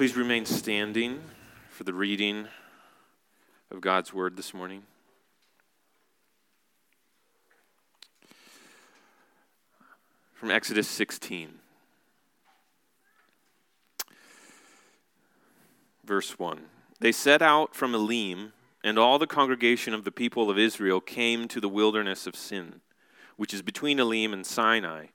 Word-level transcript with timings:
Please 0.00 0.16
remain 0.16 0.46
standing 0.46 1.20
for 1.68 1.84
the 1.84 1.92
reading 1.92 2.48
of 3.70 3.82
God's 3.82 4.14
word 4.14 4.34
this 4.34 4.54
morning. 4.54 4.84
From 10.32 10.50
Exodus 10.50 10.88
16, 10.88 11.50
verse 16.02 16.38
1. 16.38 16.60
They 17.00 17.12
set 17.12 17.42
out 17.42 17.74
from 17.74 17.94
Elim, 17.94 18.54
and 18.82 18.98
all 18.98 19.18
the 19.18 19.26
congregation 19.26 19.92
of 19.92 20.04
the 20.04 20.10
people 20.10 20.48
of 20.48 20.58
Israel 20.58 21.02
came 21.02 21.46
to 21.48 21.60
the 21.60 21.68
wilderness 21.68 22.26
of 22.26 22.34
Sin, 22.34 22.80
which 23.36 23.52
is 23.52 23.60
between 23.60 24.00
Elim 24.00 24.32
and 24.32 24.46
Sinai 24.46 25.08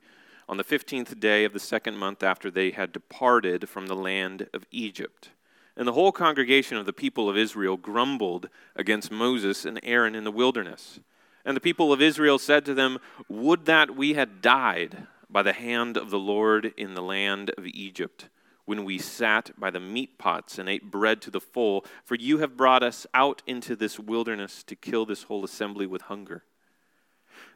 on 0.48 0.56
the 0.56 0.64
fifteenth 0.64 1.18
day 1.18 1.44
of 1.44 1.52
the 1.52 1.58
second 1.58 1.96
month 1.96 2.22
after 2.22 2.50
they 2.50 2.70
had 2.70 2.92
departed 2.92 3.68
from 3.68 3.86
the 3.86 3.96
land 3.96 4.48
of 4.54 4.66
Egypt. 4.70 5.30
And 5.76 5.86
the 5.86 5.92
whole 5.92 6.12
congregation 6.12 6.76
of 6.76 6.86
the 6.86 6.92
people 6.92 7.28
of 7.28 7.36
Israel 7.36 7.76
grumbled 7.76 8.48
against 8.74 9.10
Moses 9.10 9.64
and 9.64 9.78
Aaron 9.82 10.14
in 10.14 10.24
the 10.24 10.30
wilderness. 10.30 11.00
And 11.44 11.56
the 11.56 11.60
people 11.60 11.92
of 11.92 12.00
Israel 12.00 12.38
said 12.38 12.64
to 12.64 12.74
them, 12.74 12.98
Would 13.28 13.66
that 13.66 13.94
we 13.94 14.14
had 14.14 14.40
died 14.40 15.06
by 15.28 15.42
the 15.42 15.52
hand 15.52 15.96
of 15.96 16.10
the 16.10 16.18
Lord 16.18 16.72
in 16.76 16.94
the 16.94 17.02
land 17.02 17.50
of 17.58 17.66
Egypt, 17.66 18.28
when 18.64 18.84
we 18.84 18.98
sat 18.98 19.50
by 19.58 19.70
the 19.70 19.80
meat 19.80 20.18
pots 20.18 20.58
and 20.58 20.68
ate 20.68 20.90
bread 20.90 21.20
to 21.22 21.30
the 21.30 21.40
full, 21.40 21.84
for 22.04 22.14
you 22.16 22.38
have 22.38 22.56
brought 22.56 22.82
us 22.82 23.06
out 23.14 23.42
into 23.46 23.76
this 23.76 23.98
wilderness 23.98 24.62
to 24.64 24.74
kill 24.74 25.06
this 25.06 25.24
whole 25.24 25.44
assembly 25.44 25.86
with 25.86 26.02
hunger. 26.02 26.42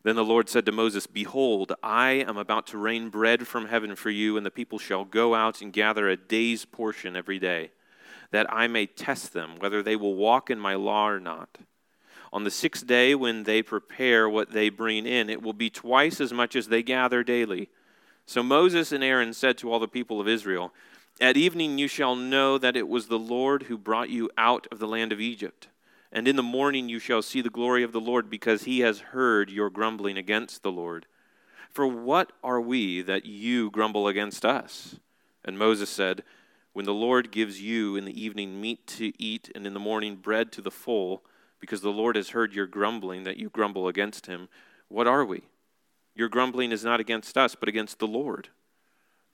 Then 0.03 0.17
the 0.17 0.25
Lord 0.25 0.49
said 0.49 0.65
to 0.67 0.73
Moses, 0.73 1.07
Behold, 1.07 1.75
I 1.83 2.13
am 2.13 2.39
about 2.39 2.67
to 2.69 2.79
rain 2.79 3.11
bread 3.11 3.47
from 3.47 3.67
heaven 3.67 3.95
for 3.97 4.11
you, 4.11 4.37
and 4.37 4.47
the 4.47 4.51
people 4.51 4.79
shall 4.79 5.05
go 5.05 5.35
out 5.35 5.61
and 5.61 5.73
gather 5.73 6.09
a 6.09 6.17
day's 6.17 6.65
portion 6.65 7.17
every 7.17 7.39
day, 7.39 7.71
that 8.31 8.51
I 8.53 8.67
may 8.67 8.87
test 8.87 9.35
them 9.35 9.59
whether 9.59 9.83
they 9.83 9.97
will 9.97 10.15
walk 10.15 10.49
in 10.49 10.59
my 10.59 10.75
law 10.75 11.09
or 11.09 11.21
not. 11.21 11.59
On 12.33 12.45
the 12.45 12.51
sixth 12.51 12.87
day, 12.87 13.15
when 13.15 13.43
they 13.43 13.61
prepare 13.61 14.29
what 14.29 14.53
they 14.53 14.71
bring 14.71 15.05
in, 15.05 15.29
it 15.29 15.43
will 15.43 15.53
be 15.53 15.69
twice 15.69 16.21
as 16.21 16.33
much 16.33 16.57
as 16.57 16.69
they 16.69 16.83
gather 16.83 17.23
daily. 17.23 17.69
So 18.25 18.43
Moses 18.43 18.93
and 18.93 19.03
Aaron 19.03 19.35
said 19.35 19.59
to 19.59 19.73
all 19.73 19.81
the 19.81 19.89
people 19.89 20.21
of 20.21 20.29
Israel, 20.29 20.73
At 21.21 21.37
evening 21.37 21.77
you 21.77 21.89
shall 21.89 22.15
know 22.15 22.57
that 22.57 22.77
it 22.77 22.89
was 22.89 23.09
the 23.09 23.19
Lord 23.19 23.65
who 23.65 23.77
brought 23.77 24.11
you 24.11 24.31
out 24.39 24.67
of 24.71 24.79
the 24.79 24.87
land 24.87 25.13
of 25.13 25.21
Egypt. 25.21 25.67
And 26.13 26.27
in 26.27 26.37
the 26.37 26.43
morning 26.43 26.89
you 26.89 26.99
shall 26.99 27.23
see 27.23 27.41
the 27.41 27.51
glory 27.51 27.83
of 27.83 27.93
the 27.93 28.01
Lord, 28.01 28.29
because 28.29 28.65
he 28.65 28.81
has 28.81 28.99
heard 28.99 29.51
your 29.51 29.71
grumbling 29.71 30.17
against 30.17 30.63
the 30.63 30.73
Lord. 30.73 31.07
For 31.71 31.87
what 31.87 32.33
are 32.43 32.61
we 32.61 33.01
that 33.03 33.25
you 33.25 33.71
grumble 33.71 34.09
against 34.09 34.45
us? 34.45 34.97
And 35.45 35.59
Moses 35.59 35.89
said, 35.89 36.25
When 36.73 36.85
the 36.85 36.93
Lord 36.93 37.31
gives 37.31 37.61
you 37.61 37.95
in 37.95 38.05
the 38.05 38.21
evening 38.21 38.61
meat 38.61 38.87
to 38.89 39.13
eat, 39.23 39.51
and 39.55 39.67
in 39.67 39.75
the 39.75 39.81
morning 39.81 40.17
bread 40.17 40.51
to 40.53 40.63
the 40.63 40.71
full, 40.71 41.23
because 41.61 41.81
the 41.81 41.91
Lord 41.91 42.17
has 42.17 42.31
heard 42.31 42.55
your 42.55 42.67
grumbling, 42.67 43.23
that 43.23 43.37
you 43.37 43.49
grumble 43.49 43.87
against 43.87 44.27
him, 44.27 44.49
what 44.89 45.07
are 45.07 45.25
we? 45.25 45.43
Your 46.17 46.29
grumbling 46.29 46.73
is 46.73 46.85
not 46.85 46.99
against 46.99 47.39
us, 47.39 47.55
but 47.55 47.69
against 47.69 48.01
the 48.01 48.09
Lord. 48.09 48.49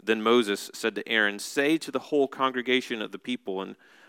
Then 0.03 0.23
Moses 0.23 0.71
said 0.75 0.95
to 0.97 1.09
Aaron, 1.09 1.39
Say 1.39 1.79
to 1.79 1.91
the 1.91 1.99
whole 1.99 2.29
congregation 2.29 3.01
of 3.01 3.13
the 3.13 3.19
people 3.19 3.63
and 3.63 3.77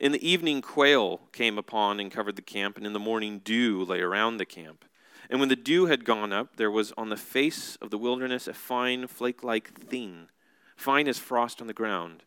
In 0.00 0.12
the 0.12 0.28
evening, 0.28 0.62
quail 0.62 1.20
came 1.32 1.58
upon 1.58 2.00
and 2.00 2.10
covered 2.10 2.36
the 2.36 2.42
camp, 2.42 2.76
and 2.76 2.86
in 2.86 2.92
the 2.92 2.98
morning, 2.98 3.40
dew 3.44 3.84
lay 3.84 4.00
around 4.00 4.36
the 4.36 4.44
camp. 4.44 4.84
And 5.30 5.40
when 5.40 5.48
the 5.48 5.56
dew 5.56 5.86
had 5.86 6.04
gone 6.04 6.32
up, 6.32 6.56
there 6.56 6.70
was 6.70 6.92
on 6.96 7.10
the 7.10 7.16
face 7.16 7.76
of 7.76 7.90
the 7.90 7.98
wilderness 7.98 8.48
a 8.48 8.54
fine 8.54 9.06
flake 9.06 9.42
like 9.42 9.78
thing, 9.88 10.28
fine 10.76 11.08
as 11.08 11.18
frost 11.18 11.60
on 11.60 11.66
the 11.66 11.72
ground. 11.72 12.22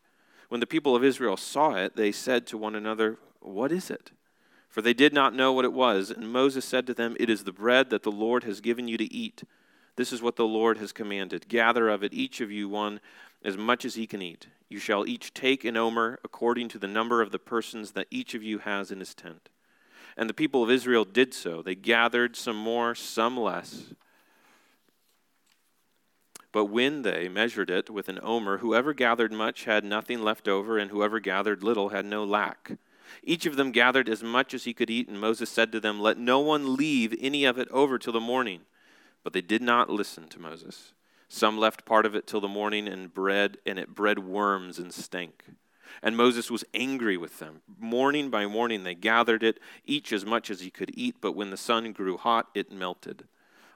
When 0.48 0.60
the 0.60 0.66
people 0.66 0.94
of 0.94 1.02
Israel 1.02 1.36
saw 1.36 1.76
it, 1.76 1.96
they 1.96 2.12
said 2.12 2.46
to 2.48 2.58
one 2.58 2.74
another, 2.74 3.18
What 3.40 3.72
is 3.72 3.90
it? 3.90 4.12
For 4.68 4.82
they 4.82 4.94
did 4.94 5.12
not 5.12 5.34
know 5.34 5.52
what 5.52 5.64
it 5.64 5.72
was. 5.72 6.10
And 6.10 6.32
Moses 6.32 6.64
said 6.64 6.86
to 6.86 6.94
them, 6.94 7.16
It 7.18 7.28
is 7.28 7.44
the 7.44 7.52
bread 7.52 7.90
that 7.90 8.02
the 8.02 8.12
Lord 8.12 8.44
has 8.44 8.60
given 8.60 8.88
you 8.88 8.96
to 8.98 9.12
eat. 9.12 9.42
This 9.96 10.12
is 10.12 10.22
what 10.22 10.36
the 10.36 10.46
Lord 10.46 10.78
has 10.78 10.92
commanded. 10.92 11.48
Gather 11.48 11.88
of 11.88 12.02
it, 12.02 12.14
each 12.14 12.40
of 12.40 12.50
you 12.50 12.68
one, 12.68 13.00
as 13.44 13.56
much 13.56 13.84
as 13.84 13.94
he 13.94 14.06
can 14.06 14.22
eat. 14.22 14.48
You 14.68 14.78
shall 14.78 15.06
each 15.06 15.34
take 15.34 15.64
an 15.64 15.76
omer 15.76 16.18
according 16.24 16.68
to 16.68 16.78
the 16.78 16.86
number 16.86 17.20
of 17.20 17.30
the 17.30 17.38
persons 17.38 17.92
that 17.92 18.06
each 18.10 18.34
of 18.34 18.42
you 18.42 18.58
has 18.58 18.90
in 18.90 19.00
his 19.00 19.14
tent. 19.14 19.48
And 20.16 20.28
the 20.28 20.34
people 20.34 20.62
of 20.62 20.70
Israel 20.70 21.04
did 21.04 21.34
so. 21.34 21.62
They 21.62 21.74
gathered 21.74 22.36
some 22.36 22.56
more, 22.56 22.94
some 22.94 23.36
less. 23.36 23.94
But 26.52 26.66
when 26.66 27.02
they 27.02 27.28
measured 27.28 27.70
it 27.70 27.88
with 27.88 28.10
an 28.10 28.20
omer, 28.22 28.58
whoever 28.58 28.92
gathered 28.92 29.32
much 29.32 29.64
had 29.64 29.84
nothing 29.84 30.22
left 30.22 30.46
over, 30.46 30.76
and 30.76 30.90
whoever 30.90 31.18
gathered 31.18 31.62
little 31.62 31.88
had 31.88 32.04
no 32.04 32.24
lack. 32.24 32.72
Each 33.22 33.46
of 33.46 33.56
them 33.56 33.72
gathered 33.72 34.08
as 34.08 34.22
much 34.22 34.52
as 34.52 34.64
he 34.64 34.74
could 34.74 34.90
eat, 34.90 35.08
and 35.08 35.20
Moses 35.20 35.48
said 35.48 35.72
to 35.72 35.80
them, 35.80 36.00
Let 36.00 36.18
no 36.18 36.40
one 36.40 36.76
leave 36.76 37.14
any 37.20 37.44
of 37.44 37.58
it 37.58 37.68
over 37.70 37.98
till 37.98 38.12
the 38.12 38.20
morning. 38.20 38.60
But 39.24 39.32
they 39.32 39.40
did 39.40 39.62
not 39.62 39.88
listen 39.88 40.28
to 40.28 40.40
Moses. 40.40 40.92
Some 41.34 41.56
left 41.56 41.86
part 41.86 42.04
of 42.04 42.14
it 42.14 42.26
till 42.26 42.42
the 42.42 42.46
morning 42.46 42.86
and 42.86 43.12
bread, 43.12 43.56
and 43.64 43.78
it 43.78 43.94
bred 43.94 44.18
worms 44.18 44.78
and 44.78 44.92
stank. 44.92 45.44
And 46.02 46.14
Moses 46.14 46.50
was 46.50 46.62
angry 46.74 47.16
with 47.16 47.38
them. 47.38 47.62
Morning 47.80 48.28
by 48.28 48.44
morning 48.44 48.84
they 48.84 48.94
gathered 48.94 49.42
it, 49.42 49.58
each 49.86 50.12
as 50.12 50.26
much 50.26 50.50
as 50.50 50.60
he 50.60 50.68
could 50.68 50.90
eat, 50.92 51.16
but 51.22 51.32
when 51.32 51.48
the 51.48 51.56
sun 51.56 51.90
grew 51.92 52.18
hot, 52.18 52.48
it 52.54 52.70
melted. 52.70 53.24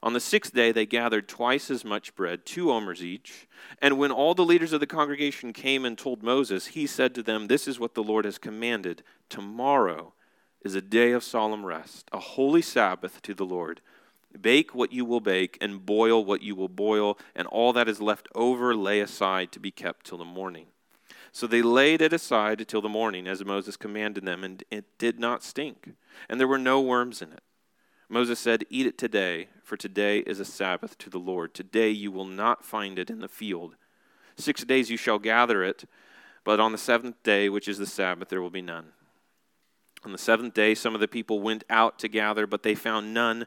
On 0.03 0.13
the 0.13 0.21
sixth 0.21 0.53
day 0.53 0.71
they 0.71 0.85
gathered 0.85 1.29
twice 1.29 1.71
as 1.71 1.83
much 1.83 2.15
bread, 2.15 2.45
two 2.45 2.71
omers 2.71 3.03
each. 3.03 3.49
And 3.81 3.97
when 3.97 4.13
all 4.13 4.35
the 4.35 4.45
leaders 4.45 4.75
of 4.75 4.81
the 4.81 4.87
congregation 4.87 5.55
came 5.55 5.87
and 5.87 5.97
told 5.97 6.23
Moses, 6.23 6.67
he 6.67 6.87
said 6.87 7.15
to 7.15 7.23
them, 7.23 7.47
This 7.47 7.67
is 7.67 7.81
what 7.81 7.95
the 7.95 8.05
Lord 8.05 8.27
has 8.27 8.37
commanded. 8.37 9.03
Tomorrow 9.31 10.13
is 10.61 10.75
a 10.75 10.83
day 10.83 11.13
of 11.13 11.25
solemn 11.25 11.65
rest, 11.65 12.07
a 12.13 12.21
holy 12.21 12.61
Sabbath 12.61 13.23
to 13.23 13.33
the 13.33 13.47
Lord. 13.47 13.81
Bake 14.37 14.75
what 14.75 14.93
you 14.93 15.05
will 15.05 15.21
bake, 15.21 15.59
and 15.61 15.85
boil 15.85 16.25
what 16.25 16.43
you 16.43 16.55
will 16.55 16.69
boil, 16.69 17.19
and 17.35 17.47
all 17.49 17.73
that 17.73 17.89
is 17.89 18.01
left 18.01 18.29
over 18.35 18.75
lay 18.75 19.01
aside 19.01 19.53
to 19.53 19.61
be 19.61 19.71
kept 19.71 20.07
till 20.07 20.19
the 20.19 20.25
morning. 20.25 20.67
So 21.33 21.47
they 21.47 21.63
laid 21.63 22.01
it 22.01 22.13
aside 22.13 22.67
till 22.67 22.81
the 22.81 22.89
morning, 22.89 23.27
as 23.27 23.45
Moses 23.45 23.77
commanded 23.77 24.25
them, 24.25 24.43
and 24.43 24.65
it 24.71 24.99
did 24.99 25.19
not 25.19 25.43
stink, 25.43 25.93
and 26.29 26.41
there 26.41 26.49
were 26.49 26.59
no 26.59 26.81
worms 26.81 27.21
in 27.21 27.33
it. 27.33 27.43
Moses 28.09 28.39
said, 28.39 28.65
Eat 28.71 28.87
it 28.87 28.97
today, 28.97 29.49
for 29.63 29.77
today 29.77 30.21
is 30.21 30.41
a 30.41 30.45
Sabbath 30.45 30.97
to 30.99 31.11
the 31.11 31.19
Lord. 31.19 31.55
Today 31.55 31.91
you 31.91 32.11
will 32.13 32.25
not 32.25 32.65
find 32.65 32.99
it 32.99 33.11
in 33.11 33.21
the 33.21 33.29
field. 33.29 33.75
Six 34.37 34.65
days 34.65 34.91
you 34.91 34.97
shall 34.97 35.19
gather 35.19 35.63
it, 35.65 35.85
but 36.45 36.61
on 36.61 36.73
the 36.73 36.79
seventh 36.79 37.23
day, 37.23 37.49
which 37.49 37.69
is 37.69 37.79
the 37.79 37.87
Sabbath, 37.87 38.29
there 38.29 38.41
will 38.41 38.51
be 38.51 38.63
none. 38.63 38.93
On 40.05 40.13
the 40.13 40.19
seventh 40.19 40.55
day, 40.55 40.75
some 40.75 40.95
of 40.95 41.01
the 41.01 41.09
people 41.09 41.41
went 41.41 41.65
out 41.69 41.99
to 41.99 42.09
gather, 42.09 42.47
but 42.47 42.63
they 42.63 42.77
found 42.77 43.13
none 43.13 43.47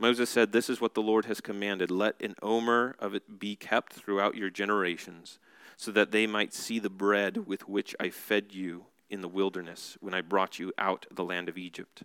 Moses 0.00 0.30
said, 0.30 0.50
This 0.50 0.70
is 0.70 0.80
what 0.80 0.94
the 0.94 1.02
Lord 1.02 1.26
has 1.26 1.42
commanded. 1.42 1.90
Let 1.90 2.20
an 2.22 2.34
omer 2.40 2.96
of 2.98 3.14
it 3.14 3.38
be 3.38 3.54
kept 3.54 3.92
throughout 3.92 4.34
your 4.34 4.48
generations, 4.48 5.38
so 5.76 5.92
that 5.92 6.10
they 6.10 6.26
might 6.26 6.54
see 6.54 6.78
the 6.78 6.88
bread 6.88 7.46
with 7.46 7.68
which 7.68 7.94
I 8.00 8.08
fed 8.08 8.54
you 8.54 8.86
in 9.10 9.20
the 9.20 9.28
wilderness 9.28 9.98
when 10.00 10.14
I 10.14 10.22
brought 10.22 10.58
you 10.58 10.72
out 10.78 11.04
of 11.10 11.16
the 11.16 11.24
land 11.24 11.50
of 11.50 11.58
Egypt. 11.58 12.02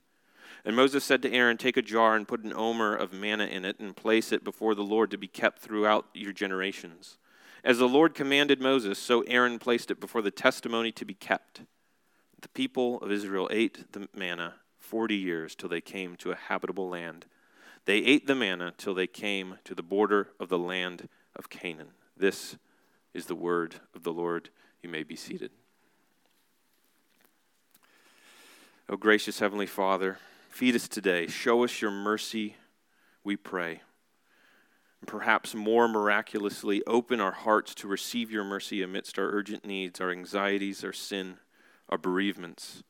And 0.66 0.76
Moses 0.76 1.06
said 1.06 1.22
to 1.22 1.32
Aaron, 1.32 1.56
Take 1.56 1.78
a 1.78 1.82
jar 1.82 2.18
and 2.18 2.28
put 2.28 2.44
an 2.44 2.52
omer 2.54 2.94
of 2.94 3.14
manna 3.14 3.46
in 3.46 3.64
it, 3.64 3.80
and 3.80 3.96
place 3.96 4.34
it 4.34 4.44
before 4.44 4.76
the 4.76 4.84
Lord 4.84 5.10
to 5.12 5.18
be 5.18 5.30
kept 5.30 5.60
throughout 5.60 6.06
your 6.14 6.34
generations. 6.34 7.18
As 7.64 7.78
the 7.78 7.88
Lord 7.88 8.14
commanded 8.14 8.60
Moses, 8.60 9.00
so 9.00 9.22
Aaron 9.22 9.58
placed 9.58 9.90
it 9.90 10.02
before 10.02 10.22
the 10.22 10.32
testimony 10.32 10.92
to 10.92 11.06
be 11.06 11.14
kept. 11.14 11.62
The 12.42 12.50
people 12.50 13.00
of 13.00 13.10
Israel 13.10 13.48
ate 13.54 13.94
the 13.94 14.10
manna 14.14 14.56
forty 14.80 15.16
years 15.16 15.56
till 15.56 15.70
they 15.70 15.82
came 15.82 16.18
to 16.18 16.32
a 16.32 16.36
habitable 16.36 16.90
land 16.90 17.26
They 17.86 17.98
ate 17.98 18.26
the 18.26 18.36
manna 18.36 18.74
till 18.78 18.96
they 18.96 19.08
came 19.08 19.60
to 19.64 19.76
the 19.76 19.84
border 19.84 20.30
of 20.40 20.50
the 20.50 20.58
land 20.58 21.08
of 21.36 21.50
Canaan. 21.50 21.90
This 22.18 22.58
is 23.14 23.28
the 23.28 23.36
word 23.36 23.76
of 23.94 24.04
the 24.04 24.14
Lord. 24.14 24.50
You 24.82 24.90
may 24.90 25.04
be 25.04 25.16
seated. 25.16 25.52
O 28.90 28.98
gracious 28.98 29.40
Heavenly 29.40 29.66
Father, 29.66 30.18
feed 30.50 30.76
us 30.76 30.88
today. 30.88 31.28
Show 31.28 31.64
us 31.64 31.82
your 31.82 31.92
mercy, 31.92 32.56
we 33.24 33.36
pray. 33.36 33.82
And 35.02 35.08
perhaps 35.08 35.54
more 35.54 35.88
miraculously, 35.88 36.84
open 36.86 37.20
our 37.20 37.32
hearts 37.32 37.76
to 37.76 37.88
receive 37.88 38.32
your 38.32 38.44
mercy 38.44 38.82
amidst 38.82 39.20
our 39.20 39.30
urgent 39.30 39.66
needs, 39.66 40.00
our 40.02 40.12
anxieties, 40.12 40.84
our 40.84 40.94
sin, 40.94 41.38
our 41.90 41.98
bereavements. 41.98 42.84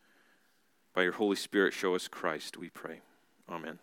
By 0.93 1.03
your 1.03 1.13
Holy 1.13 1.35
Spirit, 1.35 1.73
show 1.73 1.95
us 1.95 2.07
Christ, 2.07 2.57
we 2.57 2.69
pray. 2.69 3.01
Amen. 3.49 3.79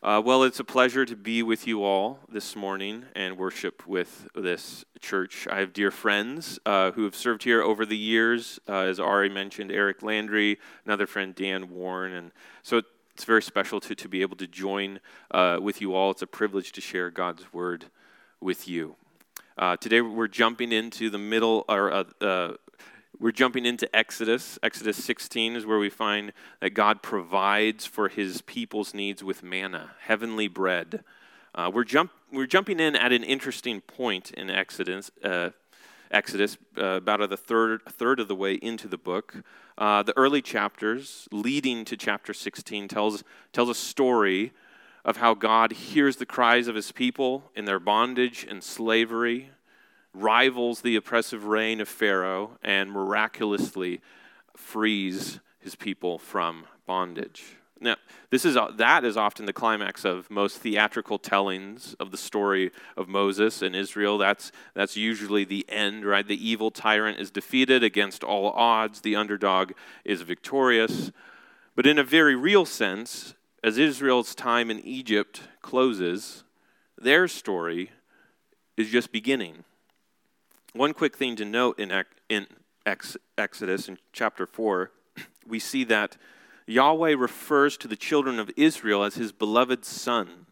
Uh, 0.00 0.22
well, 0.24 0.44
it's 0.44 0.60
a 0.60 0.64
pleasure 0.64 1.04
to 1.04 1.16
be 1.16 1.42
with 1.42 1.66
you 1.66 1.82
all 1.82 2.20
this 2.28 2.54
morning 2.54 3.04
and 3.16 3.36
worship 3.36 3.84
with 3.84 4.28
this 4.32 4.84
church. 5.00 5.48
I 5.50 5.58
have 5.58 5.72
dear 5.72 5.90
friends 5.90 6.56
uh, 6.64 6.92
who 6.92 7.02
have 7.02 7.16
served 7.16 7.42
here 7.42 7.60
over 7.62 7.84
the 7.84 7.96
years, 7.96 8.60
uh, 8.68 8.82
as 8.82 9.00
Ari 9.00 9.28
mentioned, 9.28 9.72
Eric 9.72 10.04
Landry, 10.04 10.60
another 10.84 11.08
friend, 11.08 11.34
Dan 11.34 11.70
Warren. 11.70 12.12
And 12.12 12.30
so 12.62 12.80
it's 13.12 13.24
very 13.24 13.42
special 13.42 13.80
to, 13.80 13.96
to 13.96 14.08
be 14.08 14.22
able 14.22 14.36
to 14.36 14.46
join 14.46 15.00
uh, 15.32 15.58
with 15.60 15.80
you 15.80 15.96
all. 15.96 16.12
It's 16.12 16.22
a 16.22 16.28
privilege 16.28 16.70
to 16.72 16.80
share 16.80 17.10
God's 17.10 17.52
word 17.52 17.86
with 18.40 18.68
you. 18.68 18.94
Uh, 19.56 19.76
today 19.78 20.00
we're 20.00 20.28
jumping 20.28 20.70
into 20.70 21.10
the 21.10 21.18
middle, 21.18 21.64
or 21.68 21.92
uh, 22.20 22.52
we're 23.20 23.32
jumping 23.32 23.66
into 23.66 23.94
Exodus. 23.94 24.58
Exodus 24.62 25.02
16 25.04 25.56
is 25.56 25.66
where 25.66 25.78
we 25.78 25.90
find 25.90 26.32
that 26.60 26.70
God 26.70 27.02
provides 27.02 27.84
for 27.84 28.08
his 28.08 28.42
people's 28.42 28.94
needs 28.94 29.24
with 29.24 29.42
manna, 29.42 29.90
heavenly 30.02 30.46
bread. 30.46 31.02
Uh, 31.54 31.70
we're, 31.72 31.84
jump, 31.84 32.12
we're 32.32 32.46
jumping 32.46 32.78
in 32.78 32.94
at 32.94 33.10
an 33.10 33.24
interesting 33.24 33.80
point 33.80 34.30
in 34.30 34.50
Exodus, 34.50 35.10
uh, 35.24 35.50
Exodus 36.12 36.58
uh, 36.76 36.84
about 36.84 37.20
a 37.20 37.36
third, 37.36 37.82
third 37.88 38.20
of 38.20 38.28
the 38.28 38.36
way 38.36 38.54
into 38.54 38.86
the 38.86 38.98
book. 38.98 39.42
Uh, 39.76 40.04
the 40.04 40.16
early 40.16 40.40
chapters 40.40 41.28
leading 41.32 41.84
to 41.84 41.96
chapter 41.96 42.32
16 42.32 42.86
tells, 42.86 43.24
tells 43.52 43.68
a 43.68 43.74
story 43.74 44.52
of 45.04 45.16
how 45.16 45.34
God 45.34 45.72
hears 45.72 46.16
the 46.16 46.26
cries 46.26 46.68
of 46.68 46.76
his 46.76 46.92
people 46.92 47.50
in 47.56 47.64
their 47.64 47.80
bondage 47.80 48.46
and 48.48 48.62
slavery 48.62 49.50
rivals 50.14 50.80
the 50.80 50.96
oppressive 50.96 51.44
reign 51.44 51.80
of 51.80 51.88
Pharaoh 51.88 52.58
and 52.62 52.90
miraculously 52.90 54.00
frees 54.56 55.40
his 55.58 55.74
people 55.74 56.18
from 56.18 56.64
bondage. 56.86 57.44
Now, 57.80 57.96
this 58.30 58.44
is, 58.44 58.56
uh, 58.56 58.72
that 58.76 59.04
is 59.04 59.16
often 59.16 59.46
the 59.46 59.52
climax 59.52 60.04
of 60.04 60.30
most 60.30 60.58
theatrical 60.58 61.18
tellings 61.18 61.94
of 62.00 62.10
the 62.10 62.16
story 62.16 62.72
of 62.96 63.08
Moses 63.08 63.62
and 63.62 63.76
Israel. 63.76 64.18
That's, 64.18 64.50
that's 64.74 64.96
usually 64.96 65.44
the 65.44 65.64
end, 65.68 66.04
right? 66.04 66.26
The 66.26 66.48
evil 66.48 66.70
tyrant 66.70 67.20
is 67.20 67.30
defeated 67.30 67.84
against 67.84 68.24
all 68.24 68.50
odds, 68.50 69.02
the 69.02 69.14
underdog 69.14 69.72
is 70.04 70.22
victorious. 70.22 71.12
But 71.76 71.86
in 71.86 71.98
a 71.98 72.04
very 72.04 72.34
real 72.34 72.66
sense, 72.66 73.34
as 73.62 73.78
Israel's 73.78 74.34
time 74.34 74.70
in 74.70 74.80
Egypt 74.80 75.42
closes, 75.62 76.42
their 76.96 77.28
story 77.28 77.90
is 78.76 78.90
just 78.90 79.12
beginning. 79.12 79.64
One 80.74 80.92
quick 80.92 81.16
thing 81.16 81.34
to 81.36 81.44
note 81.44 81.78
in, 81.78 82.04
in 82.28 82.46
Exodus, 82.84 83.88
in 83.88 83.98
chapter 84.12 84.46
4, 84.46 84.90
we 85.46 85.58
see 85.58 85.84
that 85.84 86.16
Yahweh 86.66 87.14
refers 87.16 87.78
to 87.78 87.88
the 87.88 87.96
children 87.96 88.38
of 88.38 88.50
Israel 88.56 89.02
as 89.02 89.14
his 89.14 89.32
beloved 89.32 89.84
son. 89.84 90.46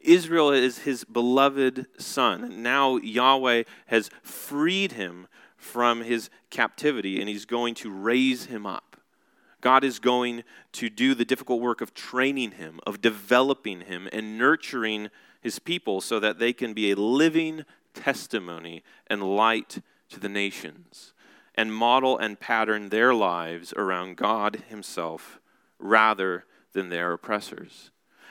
Israel 0.00 0.50
is 0.50 0.80
his 0.80 1.04
beloved 1.04 1.86
son. 1.98 2.62
Now 2.62 2.96
Yahweh 2.96 3.64
has 3.86 4.10
freed 4.22 4.92
him 4.92 5.26
from 5.56 6.02
his 6.02 6.30
captivity 6.50 7.20
and 7.20 7.28
he's 7.28 7.44
going 7.44 7.74
to 7.74 7.90
raise 7.90 8.46
him 8.46 8.64
up. 8.64 8.96
God 9.60 9.84
is 9.84 9.98
going 9.98 10.44
to 10.72 10.88
do 10.88 11.14
the 11.14 11.24
difficult 11.24 11.60
work 11.60 11.80
of 11.80 11.92
training 11.92 12.52
him, 12.52 12.80
of 12.86 13.00
developing 13.00 13.82
him, 13.82 14.08
and 14.12 14.38
nurturing 14.38 15.10
his 15.40 15.58
people 15.58 16.00
so 16.00 16.20
that 16.20 16.38
they 16.38 16.52
can 16.52 16.74
be 16.74 16.92
a 16.92 16.96
living 16.96 17.64
testimony 17.98 18.82
and 19.08 19.36
light 19.36 19.82
to 20.10 20.20
the 20.20 20.28
nations 20.28 21.12
and 21.54 21.74
model 21.74 22.16
and 22.16 22.38
pattern 22.38 22.88
their 22.88 23.12
lives 23.12 23.74
around 23.76 24.16
God 24.16 24.62
Himself 24.68 25.40
rather 25.78 26.44
than 26.72 26.88
their 26.88 27.12
oppressors. 27.12 27.90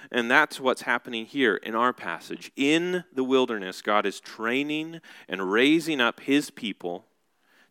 And 0.10 0.32
that's 0.32 0.60
what's 0.60 0.84
happening 0.84 1.26
here 1.26 1.56
in 1.58 1.76
our 1.76 1.92
passage. 1.92 2.52
In 2.56 3.04
the 3.14 3.26
wilderness, 3.26 3.82
God 3.82 4.06
is 4.06 4.22
training 4.22 5.02
and 5.28 5.52
raising 5.52 6.00
up 6.00 6.22
His 6.22 6.50
people 6.50 7.06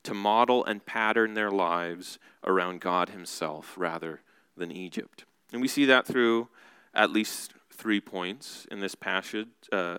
to 0.02 0.12
model 0.12 0.64
and 0.64 0.84
pattern 0.84 1.32
their 1.32 1.50
lives 1.50 2.18
around 2.44 2.80
God 2.80 3.08
Himself 3.08 3.74
rather 3.78 4.20
than 4.56 4.70
Egypt. 4.70 5.24
And 5.52 5.62
we 5.62 5.68
see 5.68 5.86
that 5.86 6.06
through 6.06 6.48
at 6.92 7.10
least 7.10 7.54
three 7.72 8.00
points 8.00 8.66
in 8.70 8.80
this 8.80 8.94
passage. 8.94 9.48
Uh, 9.72 9.98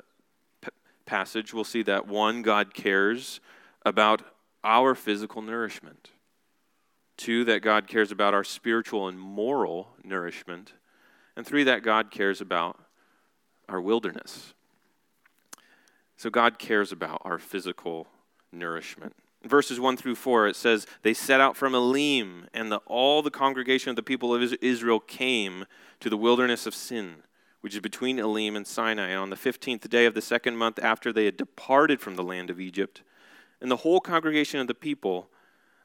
passage, 1.07 1.53
we'll 1.53 1.63
see 1.63 1.81
that 1.83 2.07
one, 2.07 2.43
God 2.43 2.75
cares 2.75 3.39
about 3.83 4.21
our 4.63 4.93
physical 4.93 5.41
nourishment. 5.41 6.11
Two, 7.15 7.43
that 7.45 7.63
God 7.63 7.87
cares 7.87 8.11
about 8.11 8.35
our 8.35 8.43
spiritual 8.43 9.07
and 9.07 9.19
moral 9.19 9.89
nourishment. 10.03 10.73
And 11.35 11.47
three, 11.47 11.63
that 11.63 11.81
God 11.81 12.11
cares 12.11 12.41
about 12.41 12.79
our 13.67 13.81
wilderness. 13.81 14.53
So 16.15 16.29
God 16.29 16.59
cares 16.59 16.91
about 16.91 17.21
our 17.25 17.39
physical 17.39 18.07
nourishment. 18.51 19.15
Verses 19.43 19.79
1 19.79 19.97
through 19.97 20.15
4, 20.15 20.47
it 20.47 20.55
says, 20.55 20.85
They 21.03 21.13
set 21.13 21.39
out 21.39 21.55
from 21.55 21.73
Elim, 21.73 22.47
and 22.53 22.71
the, 22.71 22.77
all 22.85 23.21
the 23.21 23.31
congregation 23.31 23.89
of 23.89 23.95
the 23.95 24.03
people 24.03 24.33
of 24.33 24.53
Israel 24.61 24.99
came 24.99 25.65
to 25.99 26.09
the 26.09 26.17
wilderness 26.17 26.65
of 26.65 26.75
Sin 26.75 27.23
which 27.61 27.73
is 27.73 27.81
between 27.81 28.19
Elim 28.19 28.55
and 28.55 28.67
Sinai, 28.67 29.15
on 29.15 29.29
the 29.29 29.35
fifteenth 29.35 29.89
day 29.89 30.05
of 30.05 30.13
the 30.13 30.21
second 30.21 30.57
month 30.57 30.79
after 30.81 31.11
they 31.11 31.25
had 31.25 31.37
departed 31.37 31.99
from 32.01 32.15
the 32.15 32.23
land 32.23 32.49
of 32.49 32.59
Egypt. 32.59 33.01
And 33.61 33.71
the 33.71 33.77
whole 33.77 33.99
congregation 33.99 34.59
of 34.59 34.67
the 34.67 34.75
people, 34.75 35.29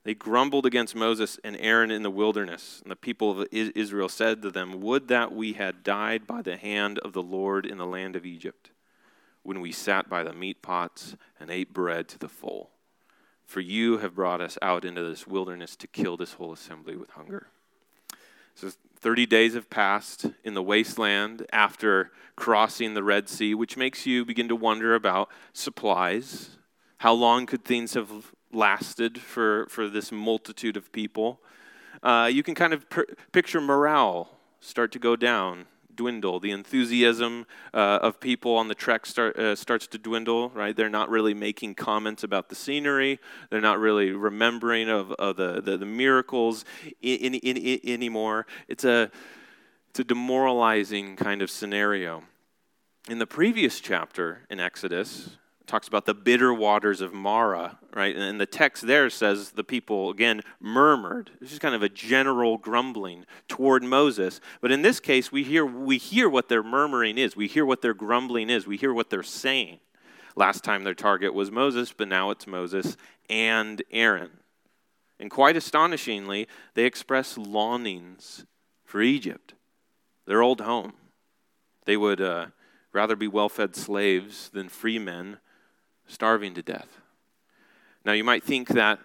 they 0.04 0.14
grumbled 0.14 0.66
against 0.66 0.94
Moses 0.94 1.38
and 1.42 1.56
Aaron 1.58 1.90
in 1.90 2.02
the 2.02 2.10
wilderness. 2.10 2.80
And 2.82 2.90
the 2.90 2.96
people 2.96 3.40
of 3.40 3.48
Israel 3.50 4.08
said 4.08 4.42
to 4.42 4.50
them, 4.50 4.80
Would 4.80 5.08
that 5.08 5.32
we 5.32 5.54
had 5.54 5.82
died 5.82 6.26
by 6.26 6.42
the 6.42 6.56
hand 6.56 6.98
of 6.98 7.12
the 7.12 7.22
Lord 7.22 7.64
in 7.64 7.78
the 7.78 7.86
land 7.86 8.17
of 8.17 8.26
Egypt, 8.26 8.70
when 9.43 9.60
we 9.60 9.72
sat 9.72 10.08
by 10.08 10.22
the 10.22 10.32
meat 10.32 10.62
pots 10.62 11.17
and 11.41 11.50
ate 11.50 11.72
bread 11.72 12.08
to 12.08 12.19
the 12.19 12.29
full. 12.29 12.70
For 13.44 13.60
you 13.60 13.98
have 13.98 14.14
brought 14.14 14.41
us 14.41 14.56
out 14.62 14.84
into 14.84 15.02
this 15.02 15.26
wilderness 15.26 15.76
to 15.76 15.86
kill 15.86 16.17
this 16.17 16.34
whole 16.34 16.52
assembly 16.52 16.96
with 16.96 17.10
hunger. 17.10 17.48
So 18.55 18.70
30 19.03 19.27
days 19.27 19.55
have 19.55 19.69
passed 19.69 20.27
in 20.44 20.55
the 20.55 20.63
wasteland 20.63 21.44
after 21.53 22.13
crossing 22.37 22.94
the 22.94 23.03
Red 23.03 23.29
Sea, 23.29 23.53
which 23.53 23.77
makes 23.77 24.06
you 24.06 24.25
begin 24.25 24.47
to 24.47 24.55
wonder 24.55 24.94
about 24.94 25.29
supplies. 25.53 26.51
How 26.99 27.13
long 27.13 27.44
could 27.44 27.65
things 27.65 27.94
have 27.94 28.32
lasted 28.53 29.21
for, 29.21 29.67
for 29.69 29.89
this 29.89 30.13
multitude 30.13 30.77
of 30.77 30.93
people? 30.93 31.41
Uh, 32.01 32.31
you 32.32 32.44
can 32.44 32.55
kind 32.55 32.73
of 32.73 32.89
per- 32.89 33.06
picture 33.32 33.61
morale 33.61 34.39
start 34.61 34.93
to 34.93 35.01
go 35.01 35.17
down 35.17 35.67
dwindle. 35.94 36.41
The 36.41 36.51
enthusiasm 36.51 37.46
uh, 37.72 37.99
of 38.03 38.20
people 38.20 38.56
on 38.56 38.69
the 38.69 38.75
trek 38.75 39.06
start, 39.06 39.37
uh, 39.39 39.56
starts 39.56 39.87
to 39.89 39.99
dwindle, 39.99 40.51
right? 40.51 40.77
They're 40.77 40.89
not 40.89 41.08
really 41.11 41.34
making 41.34 41.75
comments 41.75 42.22
about 42.22 42.49
the 42.49 42.55
scenery. 42.55 43.19
They're 43.51 43.61
not 43.61 43.79
really 43.79 44.13
remembering 44.13 44.89
of, 44.89 45.13
of 45.13 45.37
the, 45.37 45.61
the, 45.61 45.77
the, 45.77 45.87
miracles 45.87 46.65
in, 47.01 47.34
in, 47.34 47.56
in, 47.56 47.81
anymore. 47.84 48.46
It's 48.69 48.84
a, 48.84 49.11
it's 49.91 50.01
a 50.01 50.05
demoralizing 50.05 51.17
kind 51.17 51.43
of 51.43 51.51
scenario. 51.51 52.25
In 53.08 53.19
the 53.19 53.27
previous 53.27 53.81
chapter 53.81 54.46
in 54.49 54.61
Exodus, 54.61 55.37
talks 55.66 55.88
about 55.88 56.06
the 56.06 56.14
bitter 56.14 56.52
waters 56.52 57.00
of 57.00 57.12
Marah, 57.12 57.78
right? 57.94 58.14
And 58.16 58.40
the 58.40 58.46
text 58.46 58.86
there 58.86 59.08
says 59.10 59.52
the 59.52 59.64
people, 59.64 60.10
again, 60.10 60.42
murmured. 60.60 61.31
This 61.40 61.52
is 61.52 61.58
kind 61.58 61.74
of 61.74 61.82
a 61.82 61.88
general 61.88 62.58
grumbling 62.58 63.24
toward 63.48 63.82
Moses. 63.82 64.40
But 64.60 64.72
in 64.72 64.82
this 64.82 65.00
case, 65.00 65.31
we 65.31 65.44
hear, 65.44 65.64
we 65.64 65.98
hear 65.98 66.28
what 66.28 66.48
their 66.48 66.62
murmuring 66.62 67.19
is. 67.19 67.36
We 67.36 67.46
hear 67.46 67.64
what 67.64 67.82
their 67.82 67.94
grumbling 67.94 68.50
is. 68.50 68.66
We 68.66 68.76
hear 68.76 68.92
what 68.92 69.10
they're 69.10 69.22
saying. 69.22 69.78
Last 70.34 70.64
time 70.64 70.84
their 70.84 70.94
target 70.94 71.34
was 71.34 71.50
Moses, 71.50 71.92
but 71.92 72.08
now 72.08 72.31
it's 72.31 72.46
Moses 72.46 72.96
and 73.28 73.82
Aaron. 73.90 74.31
And 75.20 75.31
quite 75.31 75.56
astonishingly, 75.56 76.48
they 76.74 76.84
express 76.84 77.38
longings 77.38 78.44
for 78.84 79.00
Egypt, 79.00 79.54
their 80.26 80.42
old 80.42 80.60
home. 80.62 80.94
They 81.84 81.96
would 81.96 82.20
uh, 82.20 82.46
rather 82.92 83.16
be 83.16 83.28
well 83.28 83.48
fed 83.48 83.76
slaves 83.76 84.48
than 84.50 84.69
free 84.69 84.98
men 84.98 85.38
starving 86.06 86.55
to 86.55 86.63
death. 86.63 86.99
Now, 88.05 88.13
you 88.13 88.25
might 88.25 88.43
think 88.43 88.69
that 88.69 88.99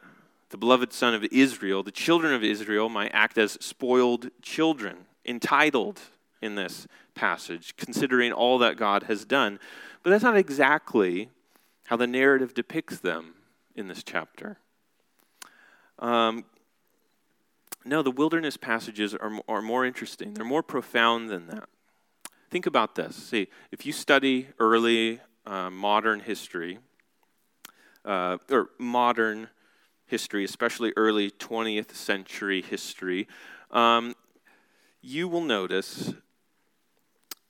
the 0.49 0.57
beloved 0.57 0.93
son 0.93 1.13
of 1.13 1.23
Israel, 1.25 1.83
the 1.83 1.91
children 1.91 2.33
of 2.33 2.43
Israel, 2.43 2.89
might 2.89 3.11
act 3.13 3.37
as 3.37 3.53
spoiled 3.53 4.29
children, 4.41 5.05
entitled, 5.25 6.01
in 6.41 6.55
this 6.55 6.87
passage, 7.15 7.75
considering 7.77 8.31
all 8.31 8.57
that 8.59 8.77
God 8.77 9.03
has 9.03 9.25
done. 9.25 9.59
But 10.03 10.11
that's 10.11 10.23
not 10.23 10.37
exactly 10.37 11.29
how 11.85 11.95
the 11.95 12.07
narrative 12.07 12.53
depicts 12.53 12.99
them 12.99 13.35
in 13.75 13.87
this 13.87 14.03
chapter. 14.03 14.57
Um, 15.99 16.45
no, 17.85 18.01
the 18.01 18.11
wilderness 18.11 18.57
passages 18.57 19.15
are, 19.15 19.39
are 19.47 19.61
more 19.61 19.85
interesting. 19.85 20.33
They're 20.33 20.45
more 20.45 20.63
profound 20.63 21.29
than 21.29 21.47
that. 21.47 21.69
Think 22.49 22.65
about 22.65 22.95
this. 22.95 23.15
See, 23.15 23.47
if 23.71 23.85
you 23.85 23.91
study 23.91 24.49
early 24.59 25.19
uh, 25.45 25.69
modern 25.69 26.19
history, 26.19 26.79
uh, 28.05 28.37
or 28.49 28.69
modern 28.77 29.49
history, 30.05 30.43
especially 30.43 30.93
early 30.95 31.29
20th 31.31 31.93
century 31.93 32.61
history, 32.61 33.27
um, 33.71 34.15
you 35.01 35.27
will 35.27 35.41
notice 35.41 36.13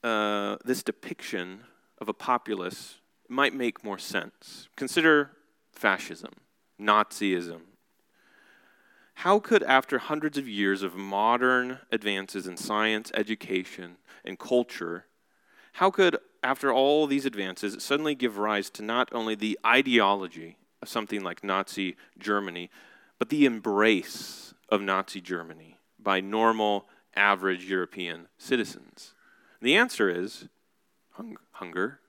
uh, 0.03 0.57
this 0.65 0.83
depiction 0.83 1.61
of 1.99 2.09
a 2.09 2.13
populace 2.13 2.99
might 3.29 3.53
make 3.53 3.83
more 3.83 3.97
sense. 3.97 4.69
Consider 4.75 5.31
fascism, 5.71 6.33
Nazism. 6.79 7.61
How 9.21 9.39
could, 9.39 9.63
after 9.63 9.97
hundreds 9.97 10.37
of 10.37 10.47
years 10.47 10.83
of 10.83 10.95
modern 10.95 11.79
advances 11.91 12.45
in 12.45 12.55
science, 12.55 13.11
education, 13.15 13.97
and 14.23 14.37
culture, 14.37 15.05
how 15.73 15.89
could, 15.89 16.17
after 16.43 16.71
all 16.71 17.07
these 17.07 17.25
advances, 17.25 17.83
suddenly 17.83 18.15
give 18.15 18.37
rise 18.37 18.69
to 18.71 18.83
not 18.83 19.09
only 19.11 19.35
the 19.35 19.59
ideology 19.65 20.57
of 20.81 20.89
something 20.89 21.23
like 21.23 21.43
Nazi 21.43 21.95
Germany, 22.17 22.69
but 23.19 23.29
the 23.29 23.45
embrace 23.45 24.53
of 24.69 24.81
Nazi 24.81 25.21
Germany 25.21 25.77
by 25.99 26.21
normal, 26.21 26.87
average 27.15 27.65
European 27.65 28.27
citizens? 28.37 29.13
The 29.61 29.75
answer 29.75 30.09
is 30.09 30.47
hung- 31.13 31.37
hunger, 31.53 31.99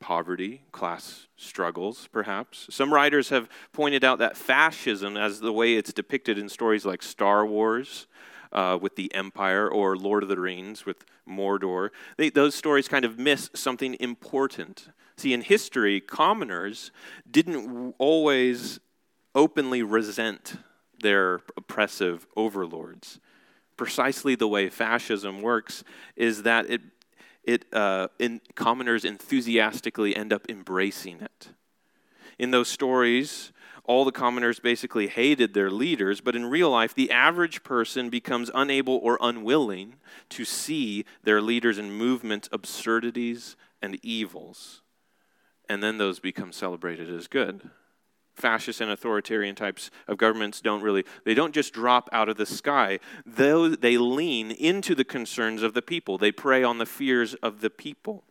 poverty, 0.00 0.62
class 0.72 1.26
struggles, 1.36 2.08
perhaps. 2.10 2.66
Some 2.70 2.92
writers 2.92 3.28
have 3.28 3.48
pointed 3.72 4.02
out 4.02 4.18
that 4.18 4.36
fascism, 4.36 5.16
as 5.16 5.40
the 5.40 5.52
way 5.52 5.74
it's 5.74 5.92
depicted 5.92 6.38
in 6.38 6.48
stories 6.48 6.86
like 6.86 7.02
Star 7.02 7.44
Wars 7.46 8.06
uh, 8.52 8.78
with 8.80 8.96
the 8.96 9.12
Empire 9.14 9.68
or 9.68 9.96
Lord 9.96 10.22
of 10.22 10.28
the 10.28 10.40
Rings 10.40 10.84
with 10.86 11.04
Mordor, 11.28 11.90
they, 12.16 12.30
those 12.30 12.54
stories 12.54 12.88
kind 12.88 13.04
of 13.04 13.18
miss 13.18 13.50
something 13.54 13.96
important. 14.00 14.88
See, 15.16 15.32
in 15.32 15.42
history, 15.42 16.00
commoners 16.00 16.90
didn't 17.30 17.94
always 17.98 18.80
openly 19.34 19.82
resent 19.82 20.54
their 21.02 21.40
oppressive 21.56 22.26
overlords. 22.36 23.20
Precisely 23.76 24.34
the 24.34 24.48
way 24.48 24.68
fascism 24.68 25.40
works 25.42 25.84
is 26.16 26.42
that 26.42 26.68
it 26.68 26.80
it, 27.44 27.64
uh, 27.72 28.08
in, 28.18 28.40
commoners 28.54 29.04
enthusiastically 29.04 30.14
end 30.14 30.32
up 30.32 30.46
embracing 30.48 31.20
it. 31.20 31.48
In 32.38 32.50
those 32.50 32.68
stories, 32.68 33.52
all 33.84 34.04
the 34.04 34.12
commoners 34.12 34.60
basically 34.60 35.08
hated 35.08 35.54
their 35.54 35.70
leaders, 35.70 36.20
but 36.20 36.36
in 36.36 36.46
real 36.46 36.70
life, 36.70 36.94
the 36.94 37.10
average 37.10 37.62
person 37.62 38.10
becomes 38.10 38.50
unable 38.54 38.96
or 38.96 39.18
unwilling 39.20 39.96
to 40.30 40.44
see 40.44 41.04
their 41.22 41.40
leaders 41.40 41.78
and 41.78 41.96
movement 41.96 42.48
absurdities 42.52 43.56
and 43.82 43.98
evils. 44.02 44.82
And 45.68 45.82
then 45.82 45.98
those 45.98 46.20
become 46.20 46.52
celebrated 46.52 47.10
as 47.10 47.28
good. 47.28 47.70
Fascist 48.34 48.80
and 48.80 48.90
authoritarian 48.90 49.54
types 49.54 49.90
of 50.08 50.16
governments 50.16 50.60
don't 50.60 50.82
really 50.82 51.04
they 51.24 51.34
don't 51.34 51.54
just 51.54 51.74
drop 51.74 52.08
out 52.12 52.28
of 52.28 52.36
the 52.36 52.46
sky. 52.46 52.98
Though 53.26 53.68
they 53.68 53.98
lean 53.98 54.50
into 54.50 54.94
the 54.94 55.04
concerns 55.04 55.62
of 55.62 55.74
the 55.74 55.82
people. 55.82 56.16
They 56.16 56.32
prey 56.32 56.62
on 56.62 56.78
the 56.78 56.86
fears 56.86 57.34
of 57.34 57.60
the 57.60 57.70
people 57.70 58.24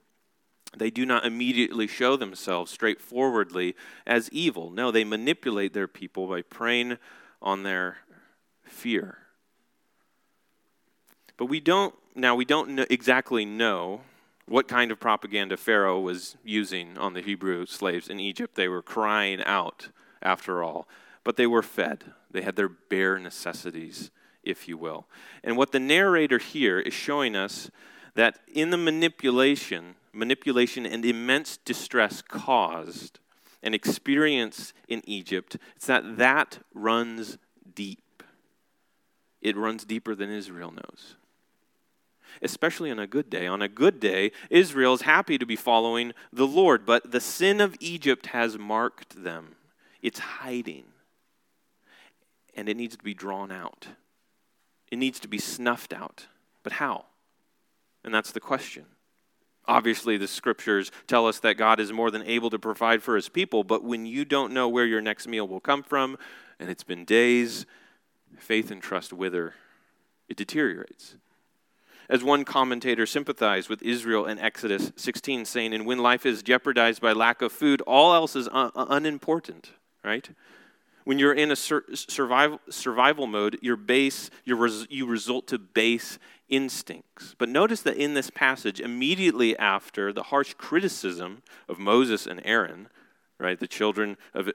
they 0.77 0.89
do 0.89 1.05
not 1.05 1.25
immediately 1.25 1.87
show 1.87 2.15
themselves 2.15 2.71
straightforwardly 2.71 3.75
as 4.05 4.29
evil 4.31 4.69
no 4.69 4.91
they 4.91 5.03
manipulate 5.03 5.73
their 5.73 5.87
people 5.87 6.27
by 6.27 6.41
preying 6.41 6.97
on 7.41 7.63
their 7.63 7.97
fear 8.63 9.17
but 11.37 11.45
we 11.45 11.59
don't 11.59 11.95
now 12.15 12.35
we 12.35 12.45
don't 12.45 12.79
exactly 12.91 13.45
know 13.45 14.01
what 14.45 14.67
kind 14.67 14.91
of 14.91 14.99
propaganda 14.99 15.55
Pharaoh 15.55 15.99
was 15.99 16.35
using 16.43 16.97
on 16.97 17.13
the 17.13 17.21
Hebrew 17.21 17.67
slaves 17.67 18.09
in 18.09 18.19
Egypt. 18.19 18.55
They 18.55 18.67
were 18.67 18.81
crying 18.81 19.43
out, 19.43 19.89
after 20.21 20.63
all, 20.63 20.87
but 21.23 21.37
they 21.37 21.47
were 21.47 21.61
fed. 21.61 22.13
They 22.31 22.41
had 22.41 22.55
their 22.55 22.69
bare 22.69 23.19
necessities, 23.19 24.11
if 24.43 24.67
you 24.67 24.77
will. 24.77 25.07
And 25.43 25.57
what 25.57 25.71
the 25.71 25.79
narrator 25.79 26.37
here 26.37 26.79
is 26.79 26.93
showing 26.93 27.35
us 27.35 27.69
that 28.15 28.39
in 28.51 28.69
the 28.69 28.77
manipulation, 28.77 29.95
manipulation 30.13 30.85
and 30.85 31.05
immense 31.05 31.57
distress 31.57 32.21
caused 32.21 33.19
and 33.61 33.75
experienced 33.75 34.73
in 34.87 35.01
Egypt, 35.05 35.57
it's 35.75 35.87
that 35.87 36.17
that 36.17 36.59
runs 36.73 37.37
deep. 37.75 38.23
It 39.41 39.55
runs 39.55 39.85
deeper 39.85 40.15
than 40.15 40.29
Israel 40.29 40.71
knows 40.71 41.15
especially 42.41 42.91
on 42.91 42.99
a 42.99 43.07
good 43.07 43.29
day. 43.29 43.47
On 43.47 43.61
a 43.61 43.67
good 43.67 43.99
day, 43.99 44.31
Israel 44.49 44.93
is 44.93 45.01
happy 45.01 45.37
to 45.37 45.45
be 45.45 45.55
following 45.55 46.13
the 46.31 46.47
Lord, 46.47 46.85
but 46.85 47.11
the 47.11 47.19
sin 47.19 47.61
of 47.61 47.75
Egypt 47.79 48.27
has 48.27 48.57
marked 48.57 49.23
them. 49.23 49.55
It's 50.01 50.19
hiding, 50.19 50.85
and 52.55 52.69
it 52.69 52.77
needs 52.77 52.95
to 52.95 53.03
be 53.03 53.13
drawn 53.13 53.51
out. 53.51 53.87
It 54.91 54.97
needs 54.97 55.19
to 55.19 55.27
be 55.27 55.37
snuffed 55.37 55.93
out. 55.93 56.27
But 56.63 56.73
how? 56.73 57.05
And 58.03 58.13
that's 58.13 58.31
the 58.31 58.39
question. 58.39 58.85
Obviously, 59.69 60.17
the 60.17 60.27
scriptures 60.27 60.91
tell 61.05 61.27
us 61.27 61.39
that 61.41 61.53
God 61.53 61.79
is 61.79 61.93
more 61.93 62.09
than 62.09 62.23
able 62.23 62.49
to 62.49 62.57
provide 62.57 63.03
for 63.03 63.15
his 63.15 63.29
people, 63.29 63.63
but 63.63 63.83
when 63.83 64.03
you 64.07 64.25
don't 64.25 64.51
know 64.51 64.67
where 64.67 64.85
your 64.85 64.99
next 64.99 65.27
meal 65.27 65.47
will 65.47 65.59
come 65.59 65.83
from, 65.83 66.17
and 66.59 66.71
it's 66.71 66.83
been 66.83 67.05
days, 67.05 67.67
faith 68.39 68.71
and 68.71 68.81
trust 68.81 69.13
wither, 69.13 69.53
it 70.27 70.37
deteriorates. 70.37 71.17
As 72.09 72.23
one 72.23 72.45
commentator 72.45 73.05
sympathized 73.05 73.69
with 73.69 73.83
Israel 73.83 74.25
in 74.25 74.39
Exodus 74.39 74.91
16, 74.95 75.45
saying, 75.45 75.75
And 75.75 75.85
when 75.85 75.99
life 75.99 76.25
is 76.25 76.41
jeopardized 76.41 76.99
by 76.99 77.13
lack 77.13 77.43
of 77.43 77.51
food, 77.51 77.81
all 77.81 78.15
else 78.15 78.35
is 78.35 78.49
un- 78.51 78.71
uh, 78.75 78.87
unimportant, 78.89 79.69
right? 80.03 80.27
When 81.03 81.19
you're 81.19 81.33
in 81.33 81.51
a 81.51 81.55
sur- 81.55 81.85
survival, 81.93 82.59
survival 82.71 83.27
mode, 83.27 83.59
your 83.61 83.75
base, 83.75 84.31
your 84.45 84.57
res- 84.57 84.87
you 84.89 85.05
result 85.05 85.45
to 85.49 85.59
base 85.59 86.17
instincts. 86.49 87.35
But 87.37 87.49
notice 87.49 87.81
that 87.81 87.97
in 87.97 88.13
this 88.13 88.29
passage, 88.29 88.79
immediately 88.79 89.57
after 89.57 90.11
the 90.11 90.23
harsh 90.23 90.53
criticism 90.55 91.43
of 91.67 91.79
Moses 91.79 92.25
and 92.27 92.41
Aaron, 92.43 92.89
right, 93.37 93.59
the 93.59 93.67
children 93.67 94.17
of, 94.33 94.49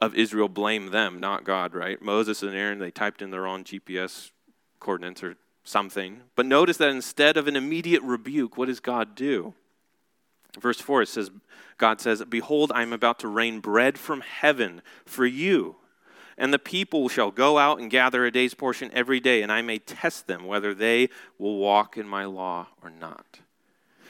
of 0.00 0.14
Israel 0.14 0.48
blame 0.48 0.90
them, 0.90 1.20
not 1.20 1.44
God, 1.44 1.74
right? 1.74 2.00
Moses 2.02 2.42
and 2.42 2.54
Aaron, 2.54 2.78
they 2.78 2.90
typed 2.90 3.22
in 3.22 3.30
their 3.30 3.46
own 3.46 3.64
GPS 3.64 4.30
coordinates 4.78 5.22
or 5.22 5.36
something. 5.64 6.20
But 6.34 6.46
notice 6.46 6.76
that 6.78 6.90
instead 6.90 7.36
of 7.36 7.46
an 7.48 7.56
immediate 7.56 8.02
rebuke, 8.02 8.56
what 8.56 8.66
does 8.66 8.80
God 8.80 9.14
do? 9.14 9.54
Verse 10.58 10.80
4 10.80 11.02
it 11.02 11.08
says, 11.08 11.30
God 11.78 12.00
says, 12.00 12.22
Behold, 12.28 12.72
I 12.74 12.82
am 12.82 12.92
about 12.92 13.20
to 13.20 13.28
rain 13.28 13.60
bread 13.60 13.98
from 13.98 14.20
heaven 14.20 14.82
for 15.04 15.24
you. 15.24 15.76
And 16.40 16.54
the 16.54 16.58
people 16.58 17.10
shall 17.10 17.30
go 17.30 17.58
out 17.58 17.80
and 17.80 17.90
gather 17.90 18.24
a 18.24 18.32
day's 18.32 18.54
portion 18.54 18.90
every 18.94 19.20
day, 19.20 19.42
and 19.42 19.52
I 19.52 19.60
may 19.60 19.78
test 19.78 20.26
them 20.26 20.46
whether 20.46 20.72
they 20.72 21.10
will 21.38 21.58
walk 21.58 21.98
in 21.98 22.08
my 22.08 22.24
law 22.24 22.68
or 22.82 22.88
not. 22.88 23.40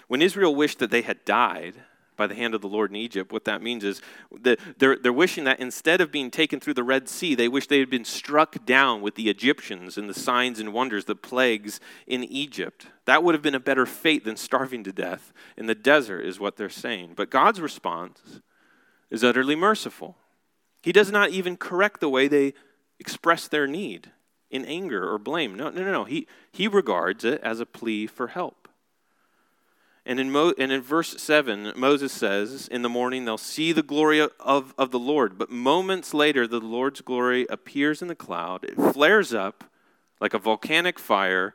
When 0.06 0.22
Israel 0.22 0.54
wished 0.54 0.78
that 0.78 0.92
they 0.92 1.02
had 1.02 1.24
died, 1.24 1.74
by 2.16 2.26
the 2.26 2.34
hand 2.34 2.54
of 2.54 2.60
the 2.60 2.68
Lord 2.68 2.90
in 2.90 2.96
Egypt, 2.96 3.32
what 3.32 3.46
that 3.46 3.62
means 3.62 3.82
is 3.82 4.02
that 4.42 4.60
they're, 4.78 4.96
they're 4.96 5.10
wishing 5.10 5.44
that 5.44 5.58
instead 5.58 6.02
of 6.02 6.12
being 6.12 6.30
taken 6.30 6.60
through 6.60 6.74
the 6.74 6.84
Red 6.84 7.08
Sea, 7.08 7.34
they 7.34 7.48
wish 7.48 7.66
they 7.66 7.78
had 7.78 7.88
been 7.88 8.04
struck 8.04 8.64
down 8.66 9.00
with 9.00 9.14
the 9.14 9.30
Egyptians 9.30 9.96
and 9.96 10.06
the 10.06 10.12
signs 10.12 10.60
and 10.60 10.74
wonders, 10.74 11.06
the 11.06 11.16
plagues 11.16 11.80
in 12.06 12.22
Egypt. 12.24 12.88
That 13.06 13.24
would 13.24 13.34
have 13.34 13.40
been 13.40 13.54
a 13.54 13.58
better 13.58 13.86
fate 13.86 14.26
than 14.26 14.36
starving 14.36 14.84
to 14.84 14.92
death 14.92 15.32
in 15.56 15.64
the 15.64 15.74
desert, 15.74 16.20
is 16.20 16.38
what 16.38 16.58
they're 16.58 16.68
saying. 16.68 17.14
But 17.16 17.30
God's 17.30 17.60
response 17.60 18.40
is 19.10 19.24
utterly 19.24 19.56
merciful. 19.56 20.18
He 20.82 20.92
does 20.92 21.10
not 21.10 21.30
even 21.30 21.56
correct 21.56 22.00
the 22.00 22.08
way 22.08 22.28
they 22.28 22.54
express 22.98 23.48
their 23.48 23.66
need 23.66 24.10
in 24.50 24.64
anger 24.64 25.10
or 25.10 25.18
blame. 25.18 25.54
No, 25.54 25.70
no, 25.70 25.82
no, 25.82 25.92
no. 25.92 26.04
He, 26.04 26.26
he 26.52 26.66
regards 26.66 27.24
it 27.24 27.40
as 27.42 27.60
a 27.60 27.66
plea 27.66 28.06
for 28.06 28.28
help. 28.28 28.68
And 30.06 30.18
in, 30.18 30.30
Mo, 30.30 30.54
and 30.58 30.72
in 30.72 30.80
verse 30.80 31.20
7, 31.20 31.72
Moses 31.76 32.12
says, 32.12 32.66
In 32.68 32.82
the 32.82 32.88
morning 32.88 33.24
they'll 33.24 33.38
see 33.38 33.72
the 33.72 33.82
glory 33.82 34.20
of, 34.20 34.74
of 34.76 34.90
the 34.90 34.98
Lord. 34.98 35.38
But 35.38 35.50
moments 35.50 36.14
later, 36.14 36.46
the 36.46 36.58
Lord's 36.58 37.00
glory 37.00 37.46
appears 37.48 38.00
in 38.00 38.08
the 38.08 38.14
cloud. 38.14 38.64
It 38.64 38.76
flares 38.92 39.34
up 39.34 39.64
like 40.20 40.34
a 40.34 40.38
volcanic 40.38 40.98
fire 40.98 41.54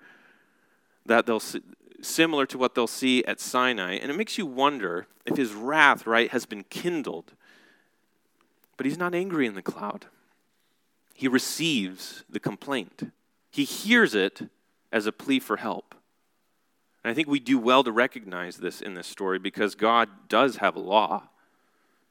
that 1.06 1.26
they'll 1.26 1.40
see, 1.40 1.62
similar 2.02 2.46
to 2.46 2.58
what 2.58 2.76
they'll 2.76 2.88
see 2.88 3.26
at 3.26 3.40
Sinai. 3.40 3.96
And 3.96 4.12
it 4.12 4.18
makes 4.18 4.38
you 4.38 4.46
wonder 4.46 5.08
if 5.26 5.38
his 5.38 5.54
wrath, 5.54 6.06
right, 6.06 6.30
has 6.32 6.46
been 6.46 6.64
kindled. 6.66 7.34
But 8.78 8.86
he's 8.86 8.98
not 8.98 9.16
angry 9.16 9.46
in 9.48 9.56
the 9.56 9.62
cloud. 9.62 10.08
He 11.14 11.28
receives 11.28 12.24
the 12.30 12.40
complaint, 12.40 13.12
he 13.52 13.64
hears 13.64 14.16
it 14.16 14.50
as 14.92 15.06
a 15.06 15.12
plea 15.12 15.40
for 15.40 15.58
help. 15.58 15.96
And 17.04 17.12
I 17.12 17.14
think 17.14 17.28
we 17.28 17.40
do 17.40 17.60
well 17.60 17.84
to 17.84 17.92
recognize 17.92 18.58
this 18.58 18.82
in 18.82 18.96
this 18.96 19.06
story 19.06 19.38
because 19.38 19.76
God 19.76 20.10
does 20.28 20.58
have 20.58 20.76
a 20.76 20.80
law. 20.80 21.30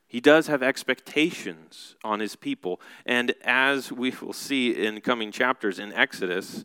He 0.07 0.21
does 0.21 0.47
have 0.47 0.63
expectations 0.63 1.97
on 2.05 2.21
his 2.21 2.37
people. 2.37 2.81
And 3.05 3.35
as 3.43 3.91
we 3.91 4.13
will 4.23 4.33
see 4.33 4.71
in 4.71 5.01
coming 5.01 5.33
chapters 5.33 5.81
in 5.81 5.93
Exodus, 5.93 6.65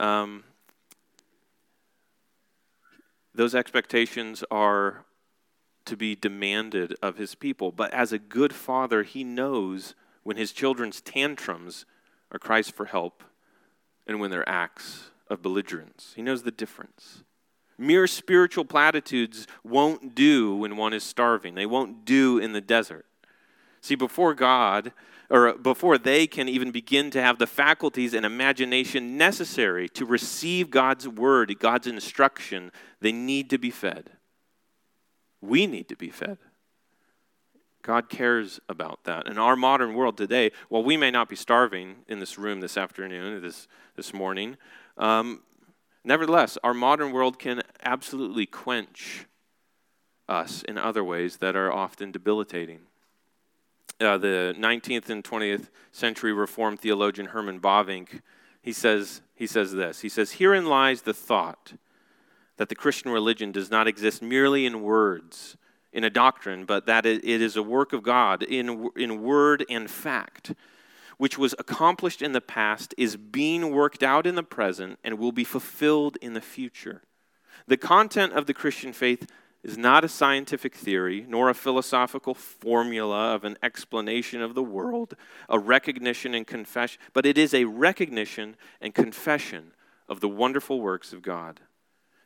um, 0.00 0.44
those 3.34 3.54
expectations 3.54 4.42
are 4.50 5.04
to 5.86 5.96
be 5.96 6.14
demanded 6.14 6.94
of 7.02 7.16
his 7.16 7.34
people. 7.34 7.72
But 7.72 7.92
as 7.92 8.12
a 8.12 8.18
good 8.18 8.54
father, 8.54 9.02
he 9.02 9.24
knows 9.24 9.94
when 10.22 10.36
his 10.36 10.52
children's 10.52 11.00
tantrums 11.00 11.86
are 12.30 12.38
cries 12.38 12.68
for 12.68 12.86
help 12.86 13.22
and 14.06 14.20
when 14.20 14.30
they're 14.30 14.48
acts 14.48 15.10
of 15.28 15.42
belligerence. 15.42 16.12
He 16.16 16.22
knows 16.22 16.42
the 16.42 16.50
difference. 16.50 17.22
Mere 17.78 18.06
spiritual 18.06 18.64
platitudes 18.64 19.46
won't 19.62 20.14
do 20.14 20.56
when 20.56 20.76
one 20.76 20.92
is 20.92 21.04
starving, 21.04 21.54
they 21.54 21.66
won't 21.66 22.04
do 22.04 22.38
in 22.38 22.52
the 22.52 22.60
desert. 22.60 23.06
See, 23.80 23.94
before 23.94 24.34
God, 24.34 24.92
or 25.28 25.54
before 25.54 25.98
they 25.98 26.26
can 26.26 26.48
even 26.48 26.70
begin 26.70 27.10
to 27.10 27.22
have 27.22 27.38
the 27.38 27.46
faculties 27.46 28.14
and 28.14 28.24
imagination 28.24 29.16
necessary 29.16 29.88
to 29.90 30.06
receive 30.06 30.70
God's 30.70 31.06
word, 31.06 31.58
God's 31.58 31.86
instruction, 31.86 32.70
they 33.00 33.12
need 33.12 33.50
to 33.50 33.58
be 33.58 33.70
fed. 33.70 34.10
We 35.46 35.66
need 35.66 35.88
to 35.88 35.96
be 35.96 36.10
fed. 36.10 36.38
God 37.82 38.08
cares 38.08 38.58
about 38.68 39.04
that. 39.04 39.28
In 39.28 39.38
our 39.38 39.54
modern 39.54 39.94
world 39.94 40.16
today, 40.16 40.50
while 40.68 40.82
we 40.82 40.96
may 40.96 41.10
not 41.10 41.28
be 41.28 41.36
starving 41.36 41.96
in 42.08 42.18
this 42.18 42.36
room 42.36 42.60
this 42.60 42.76
afternoon, 42.76 43.40
this, 43.42 43.68
this 43.94 44.12
morning, 44.12 44.56
um, 44.98 45.42
Nevertheless, 46.06 46.56
our 46.62 46.72
modern 46.72 47.10
world 47.10 47.36
can 47.36 47.62
absolutely 47.82 48.46
quench 48.46 49.26
us 50.28 50.62
in 50.62 50.78
other 50.78 51.02
ways 51.02 51.38
that 51.38 51.56
are 51.56 51.72
often 51.72 52.12
debilitating. 52.12 52.82
Uh, 54.00 54.16
the 54.16 54.54
19th 54.56 55.10
and 55.10 55.24
20th 55.24 55.68
century 55.90 56.32
Reformed 56.32 56.78
theologian 56.78 57.28
Herman 57.28 57.58
Bavinck, 57.58 58.20
he 58.62 58.72
says, 58.72 59.20
he 59.34 59.48
says 59.48 59.72
this. 59.72 60.02
He 60.02 60.08
says, 60.08 60.32
Herein 60.32 60.66
lies 60.66 61.02
the 61.02 61.12
thought 61.12 61.72
that 62.56 62.68
the 62.68 62.74
Christian 62.74 63.10
religion 63.10 63.52
does 63.52 63.70
not 63.70 63.86
exist 63.86 64.22
merely 64.22 64.66
in 64.66 64.82
words, 64.82 65.56
in 65.92 66.04
a 66.04 66.10
doctrine, 66.10 66.64
but 66.64 66.86
that 66.86 67.06
it 67.06 67.24
is 67.24 67.56
a 67.56 67.62
work 67.62 67.92
of 67.92 68.02
God 68.02 68.42
in, 68.42 68.90
in 68.96 69.22
word 69.22 69.64
and 69.68 69.90
fact 69.90 70.52
which 71.18 71.38
was 71.38 71.54
accomplished 71.58 72.22
in 72.22 72.32
the 72.32 72.40
past 72.40 72.94
is 72.98 73.16
being 73.16 73.70
worked 73.70 74.02
out 74.02 74.26
in 74.26 74.34
the 74.34 74.42
present 74.42 74.98
and 75.02 75.18
will 75.18 75.32
be 75.32 75.44
fulfilled 75.44 76.16
in 76.20 76.34
the 76.34 76.40
future. 76.40 77.02
The 77.66 77.76
content 77.76 78.32
of 78.34 78.46
the 78.46 78.54
Christian 78.54 78.92
faith 78.92 79.26
is 79.62 79.78
not 79.78 80.04
a 80.04 80.08
scientific 80.08 80.74
theory, 80.74 81.24
nor 81.28 81.48
a 81.48 81.54
philosophical 81.54 82.34
formula 82.34 83.34
of 83.34 83.44
an 83.44 83.56
explanation 83.62 84.40
of 84.40 84.54
the 84.54 84.62
world, 84.62 85.14
a 85.48 85.58
recognition 85.58 86.34
and 86.34 86.46
confession, 86.46 87.00
but 87.12 87.26
it 87.26 87.36
is 87.36 87.52
a 87.52 87.64
recognition 87.64 88.54
and 88.80 88.94
confession 88.94 89.72
of 90.08 90.20
the 90.20 90.28
wonderful 90.28 90.80
works 90.80 91.12
of 91.12 91.22
God. 91.22 91.60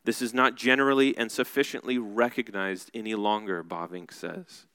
This 0.03 0.21
is 0.21 0.33
not 0.33 0.55
generally 0.55 1.15
and 1.17 1.31
sufficiently 1.31 1.97
recognized 1.97 2.89
any 2.93 3.15
longer, 3.15 3.63
Bavinck 3.63 4.11
says 4.11 4.65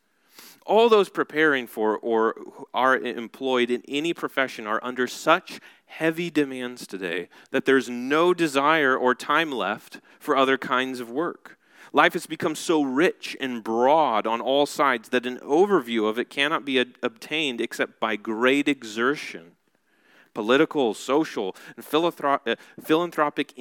all 0.66 0.88
those 0.88 1.08
preparing 1.08 1.66
for 1.66 1.96
or 1.98 2.34
are 2.74 2.96
employed 2.98 3.70
in 3.70 3.82
any 3.88 4.12
profession 4.12 4.66
are 4.66 4.80
under 4.82 5.06
such 5.06 5.60
heavy 5.86 6.28
demands 6.28 6.86
today 6.86 7.28
that 7.52 7.64
there's 7.64 7.88
no 7.88 8.34
desire 8.34 8.96
or 8.96 9.14
time 9.14 9.52
left 9.52 10.00
for 10.18 10.36
other 10.36 10.58
kinds 10.58 11.00
of 11.00 11.10
work. 11.10 11.58
Life 11.92 12.14
has 12.14 12.26
become 12.26 12.56
so 12.56 12.82
rich 12.82 13.36
and 13.40 13.62
broad 13.62 14.26
on 14.26 14.40
all 14.40 14.66
sides 14.66 15.10
that 15.10 15.24
an 15.24 15.38
overview 15.38 16.08
of 16.08 16.18
it 16.18 16.28
cannot 16.28 16.64
be 16.64 16.78
obtained 17.02 17.60
except 17.60 18.00
by 18.00 18.16
great 18.16 18.68
exertion. 18.68 19.52
Political, 20.34 20.94
social, 20.94 21.56
and 21.76 21.86
uh, 21.94 22.56
philanthropic 22.82 23.54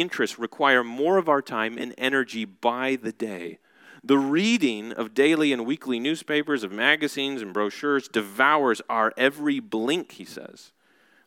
interests 0.00 0.38
require 0.38 0.82
more 0.82 1.18
of 1.18 1.28
our 1.28 1.42
time 1.42 1.76
and 1.78 1.94
energy 1.98 2.44
by 2.44 2.96
the 2.96 3.12
day 3.12 3.58
the 4.02 4.18
reading 4.18 4.92
of 4.92 5.14
daily 5.14 5.52
and 5.52 5.66
weekly 5.66 5.98
newspapers, 6.00 6.62
of 6.62 6.72
magazines 6.72 7.42
and 7.42 7.52
brochures 7.52 8.08
devours 8.08 8.80
our 8.88 9.12
every 9.16 9.60
blink, 9.60 10.12
he 10.12 10.24
says. 10.24 10.72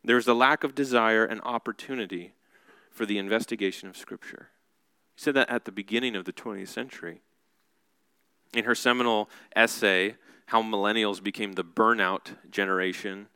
There's 0.04 0.28
a 0.28 0.34
lack 0.34 0.64
of 0.64 0.76
desire 0.76 1.24
and 1.24 1.40
opportunity 1.44 2.34
for 2.90 3.06
the 3.06 3.18
investigation 3.18 3.90
of 3.90 3.98
Scripture. 3.98 4.50
He 5.16 5.22
said 5.22 5.36
that 5.36 5.50
at 5.50 5.66
the 5.66 5.72
beginning 5.72 6.16
of 6.16 6.26
the 6.26 6.34
20th 6.34 6.70
century. 6.70 7.22
In 8.54 8.66
her 8.66 8.76
seminal 8.76 9.30
essay, 9.56 10.16
How 10.48 10.62
Millennials 10.62 11.24
Became 11.24 11.54
the 11.54 11.64
Burnout 11.64 12.36
Generation, 12.50 13.28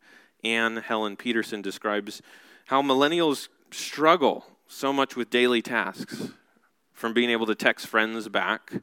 Anne 0.43 0.77
Helen 0.77 1.15
Petersen 1.15 1.61
describes 1.61 2.21
how 2.65 2.81
millennials 2.81 3.47
struggle 3.71 4.45
so 4.67 4.91
much 4.93 5.15
with 5.15 5.29
daily 5.29 5.61
tasks, 5.61 6.29
from 6.93 7.13
being 7.13 7.29
able 7.29 7.45
to 7.45 7.55
text 7.55 7.87
friends 7.87 8.27
back 8.27 8.73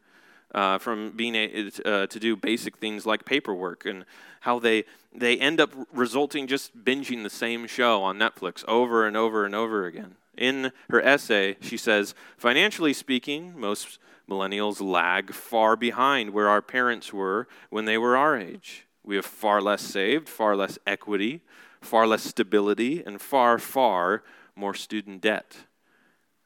uh, 0.54 0.78
from 0.78 1.10
being 1.10 1.34
a, 1.34 1.70
uh, 1.84 2.06
to 2.06 2.20
do 2.20 2.36
basic 2.36 2.78
things 2.78 3.04
like 3.04 3.24
paperwork 3.24 3.84
and 3.84 4.04
how 4.40 4.58
they 4.58 4.84
they 5.12 5.36
end 5.36 5.60
up 5.60 5.72
resulting 5.92 6.46
just 6.46 6.84
binging 6.84 7.22
the 7.22 7.30
same 7.30 7.66
show 7.66 8.02
on 8.02 8.18
Netflix 8.18 8.64
over 8.66 9.06
and 9.06 9.16
over 9.16 9.44
and 9.44 9.54
over 9.54 9.86
again. 9.86 10.16
In 10.36 10.72
her 10.90 11.00
essay, 11.00 11.56
she 11.60 11.76
says, 11.76 12.14
financially 12.36 12.92
speaking, 12.92 13.58
most 13.58 13.98
millennials 14.28 14.80
lag 14.80 15.32
far 15.32 15.76
behind 15.76 16.30
where 16.30 16.48
our 16.48 16.62
parents 16.62 17.12
were 17.12 17.46
when 17.70 17.84
they 17.84 17.96
were 17.96 18.16
our 18.16 18.36
age. 18.36 18.86
We 19.04 19.14
have 19.16 19.26
far 19.26 19.60
less 19.60 19.82
saved, 19.82 20.28
far 20.28 20.56
less 20.56 20.78
equity, 20.84 21.42
far 21.80 22.08
less 22.08 22.24
stability, 22.24 23.02
and 23.04 23.20
far, 23.20 23.58
far 23.60 24.24
more 24.56 24.74
student 24.74 25.20
debt. 25.20 25.58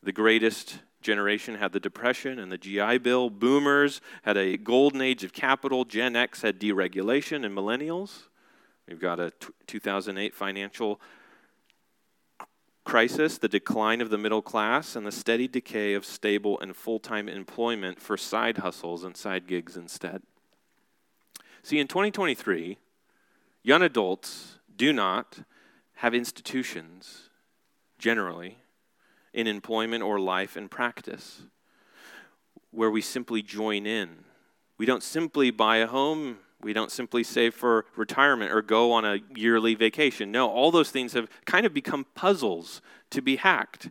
The 0.09 0.13
greatest 0.13 0.79
generation 1.03 1.57
had 1.57 1.73
the 1.73 1.81
Depression 1.81 2.39
and 2.39 2.51
the 2.51 2.57
GI 2.57 2.97
Bill. 2.97 3.29
Boomers 3.29 4.01
had 4.23 4.39
a 4.39 4.57
golden 4.57 5.03
age 5.03 5.23
of 5.23 5.35
capital. 5.35 5.85
Gen 5.85 6.17
X 6.17 6.41
had 6.41 6.59
deregulation, 6.59 7.45
and 7.45 7.55
millennials, 7.55 8.29
we've 8.89 8.99
got 8.99 9.21
a 9.21 9.33
t- 9.33 9.49
2008 9.67 10.35
financial 10.35 10.99
crisis, 12.85 13.37
the 13.37 13.51
decline 13.51 14.01
of 14.01 14.09
the 14.09 14.17
middle 14.17 14.41
class, 14.41 14.97
and 14.97 15.07
the 15.07 15.13
steady 15.13 15.47
decay 15.47 15.93
of 15.93 16.07
stable 16.07 16.59
and 16.61 16.75
full 16.75 17.01
time 17.01 17.29
employment 17.29 18.01
for 18.01 18.17
side 18.17 18.57
hustles 18.57 19.05
and 19.05 19.15
side 19.15 19.47
gigs 19.47 19.77
instead. 19.77 20.23
See, 21.63 21.79
in 21.79 21.87
2023, 21.87 22.79
young 23.63 23.83
adults 23.83 24.57
do 24.75 24.91
not 24.91 25.41
have 25.97 26.15
institutions 26.15 27.29
generally 27.99 28.57
in 29.33 29.47
employment 29.47 30.03
or 30.03 30.19
life 30.19 30.57
and 30.57 30.71
practice, 30.71 31.43
where 32.71 32.91
we 32.91 33.01
simply 33.01 33.43
join 33.43 33.87
in. 33.87 34.25
We 34.79 34.87
don't 34.87 35.03
simply 35.03 35.51
buy 35.51 35.79
a 35.79 35.87
home. 35.87 36.39
We 36.61 36.73
don't 36.73 36.91
simply 36.91 37.23
save 37.23 37.55
for 37.55 37.87
retirement 37.97 38.53
or 38.53 38.63
go 38.63 38.93
on 38.93 39.05
a 39.05 39.19
yearly 39.35 39.75
vacation. 39.75 40.33
No, 40.33 40.49
all 40.49 40.71
those 40.71 40.91
things 40.91 41.13
have 41.13 41.29
kind 41.45 41.67
of 41.67 41.73
become 41.73 42.07
puzzles 42.15 42.81
to 43.11 43.23
be 43.23 43.37
hacked. 43.37 43.91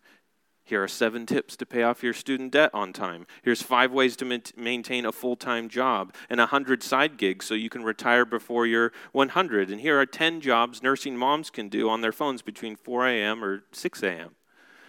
Here 0.67 0.83
are 0.83 0.87
seven 0.89 1.25
tips 1.25 1.55
to 1.57 1.65
pay 1.65 1.83
off 1.83 2.03
your 2.03 2.13
student 2.13 2.51
debt 2.51 2.71
on 2.73 2.91
time. 2.91 3.25
Here's 3.41 3.61
five 3.61 3.93
ways 3.93 4.17
to 4.17 4.41
maintain 4.57 5.05
a 5.05 5.13
full 5.13 5.37
time 5.37 5.69
job 5.69 6.13
and 6.29 6.41
a 6.41 6.43
100 6.43 6.83
side 6.83 7.15
gigs 7.15 7.45
so 7.45 7.53
you 7.53 7.69
can 7.69 7.85
retire 7.85 8.25
before 8.25 8.67
you're 8.67 8.91
100. 9.13 9.71
And 9.71 9.79
here 9.79 9.97
are 9.97 10.05
10 10.05 10.41
jobs 10.41 10.83
nursing 10.83 11.15
moms 11.15 11.49
can 11.49 11.69
do 11.69 11.89
on 11.89 12.01
their 12.01 12.11
phones 12.11 12.41
between 12.41 12.75
4 12.75 13.07
a.m. 13.07 13.45
or 13.45 13.63
6 13.71 14.03
a.m. 14.03 14.35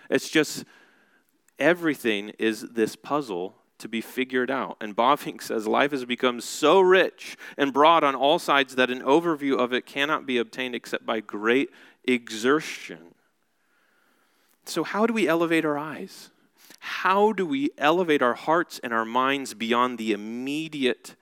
It's 0.09 0.29
just 0.29 0.65
everything 1.59 2.31
is 2.39 2.63
this 2.63 2.97
puzzle 2.97 3.55
to 3.79 3.89
be 3.89 4.01
figured 4.01 4.51
out. 4.51 4.77
And 4.81 4.97
Bavinck 4.97 5.43
says 5.43 5.67
life 5.67 5.93
has 5.93 6.05
become 6.05 6.41
so 6.41 6.81
rich 6.81 7.37
and 7.57 7.73
broad 7.73 8.05
on 8.05 8.15
all 8.15 8.39
sides 8.39 8.75
that 8.75 8.91
an 8.91 9.03
overview 9.03 9.59
of 9.59 9.73
it 9.73 9.87
cannot 9.87 10.27
be 10.27 10.39
obtained 10.39 10.75
except 10.75 11.07
by 11.07 11.21
great 11.21 11.71
exertion. 12.05 13.15
So, 14.65 14.85
how 14.85 15.07
do 15.07 15.15
we 15.15 15.29
elevate 15.29 15.65
our 15.65 15.79
eyes? 15.79 16.31
How 16.81 17.33
do 17.33 17.47
we 17.47 17.71
elevate 17.79 18.23
our 18.23 18.35
hearts 18.35 18.81
and 18.83 18.93
our 18.93 19.05
minds 19.05 19.55
beyond 19.55 19.99
the 19.99 20.13
immediate, 20.13 21.17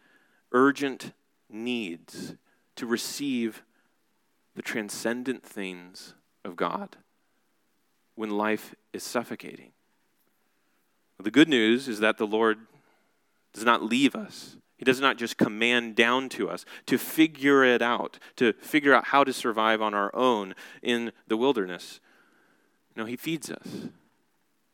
urgent 0.52 1.12
needs 1.48 2.34
to 2.76 2.86
receive 2.86 3.62
the 4.54 4.62
transcendent 4.62 5.44
things 5.44 6.14
of 6.44 6.56
God? 6.56 6.96
When 8.16 8.30
life 8.30 8.74
is 8.92 9.04
suffocating. 9.04 9.70
The 11.22 11.30
good 11.30 11.48
news 11.48 11.88
is 11.88 12.00
that 12.00 12.18
the 12.18 12.26
Lord 12.26 12.58
does 13.52 13.64
not 13.64 13.82
leave 13.82 14.14
us. 14.14 14.56
He 14.76 14.84
does 14.84 15.00
not 15.00 15.16
just 15.16 15.38
command 15.38 15.96
down 15.96 16.28
to 16.30 16.50
us 16.50 16.66
to 16.86 16.98
figure 16.98 17.64
it 17.64 17.80
out, 17.80 18.18
to 18.36 18.52
figure 18.54 18.92
out 18.92 19.06
how 19.06 19.24
to 19.24 19.32
survive 19.32 19.80
on 19.80 19.94
our 19.94 20.14
own 20.14 20.54
in 20.82 21.12
the 21.26 21.36
wilderness. 21.36 22.00
No, 22.94 23.06
He 23.06 23.16
feeds 23.16 23.50
us 23.50 23.88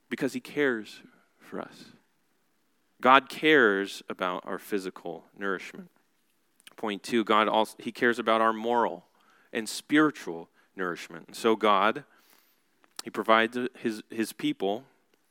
because 0.09 0.33
He 0.33 0.41
cares 0.41 1.03
for 1.39 1.61
us. 1.61 1.85
God 3.01 3.29
cares 3.29 4.03
about 4.09 4.43
our 4.47 4.59
physical 4.59 5.25
nourishment. 5.39 5.91
Point 6.77 7.05
two, 7.05 7.23
God 7.23 7.47
also 7.47 7.77
He 7.79 7.93
cares 7.93 8.19
about 8.19 8.41
our 8.41 8.53
moral 8.53 9.07
and 9.53 9.69
spiritual 9.69 10.49
nourishment. 10.75 11.27
And 11.29 11.37
so 11.37 11.55
God, 11.55 12.05
He 13.03 13.11
provides 13.11 13.59
His, 13.79 14.03
his 14.11 14.33
people, 14.33 14.85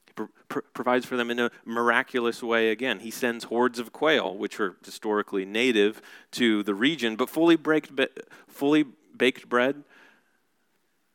He 0.07 0.13
pro- 0.13 0.29
pro- 0.49 0.62
provides 0.73 1.05
for 1.05 1.17
them 1.17 1.31
in 1.31 1.39
a 1.39 1.51
miraculous 1.65 2.43
way 2.43 2.69
again. 2.69 2.99
He 2.99 3.12
sends 3.12 3.45
hordes 3.45 3.79
of 3.79 3.91
quail, 3.91 4.36
which 4.36 4.60
are 4.60 4.75
historically 4.84 5.45
native 5.45 6.01
to 6.31 6.63
the 6.63 6.75
region, 6.75 7.15
but 7.15 7.29
fully 7.29 7.55
baked, 7.55 7.91
fully 8.47 8.86
baked 9.15 9.47
bread, 9.49 9.84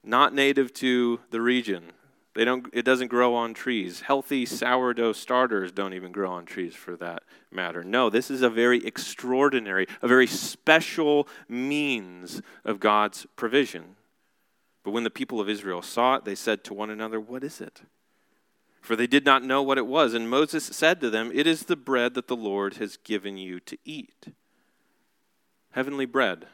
not 0.03 0.35
native 0.35 0.73
to 0.75 1.21
the 1.31 1.41
region. 1.41 1.93
They 2.35 2.45
don't, 2.45 2.67
it 2.75 2.85
doesn't 2.85 3.09
grow 3.09 3.35
on 3.35 3.55
trees. 3.55 4.03
Healthy 4.03 4.45
sourdough 4.45 5.15
starters 5.15 5.73
don't 5.73 5.95
even 5.95 6.13
grow 6.13 6.31
on 6.31 6.45
trees 6.45 6.75
for 6.75 6.95
that 6.97 7.23
matter. 7.51 7.83
No, 7.83 8.11
this 8.11 8.31
is 8.31 8.43
a 8.43 8.51
very 8.51 8.87
extraordinary, 8.87 9.87
a 10.03 10.07
very 10.07 10.27
special 10.27 11.27
means 11.49 12.43
of 12.63 12.79
God's 12.79 13.27
provision. 13.37 13.97
But 14.87 14.93
when 14.93 15.03
the 15.03 15.11
people 15.11 15.41
of 15.41 15.49
Israel 15.49 15.83
saw 15.83 16.15
it, 16.15 16.25
they 16.25 16.37
said 16.37 16.63
to 16.63 16.73
one 16.73 16.91
another, 16.91 17.19
What 17.19 17.43
is 17.43 17.61
it? 17.61 17.83
For 18.81 18.95
they 18.95 19.09
did 19.09 19.25
not 19.25 19.43
know 19.43 19.61
what 19.61 19.79
it 19.79 19.87
was. 19.89 20.15
And 20.15 20.31
Moses 20.31 20.65
said 20.65 21.01
to 21.01 21.11
them, 21.11 21.33
It 21.35 21.45
is 21.45 21.65
the 21.65 21.75
bread 21.75 22.15
that 22.15 22.29
the 22.29 22.37
Lord 22.37 22.75
has 22.75 22.97
given 22.97 23.37
you 23.37 23.59
to 23.59 23.77
eat. 23.85 24.27
Heavenly 25.73 26.07
bread. 26.07 26.47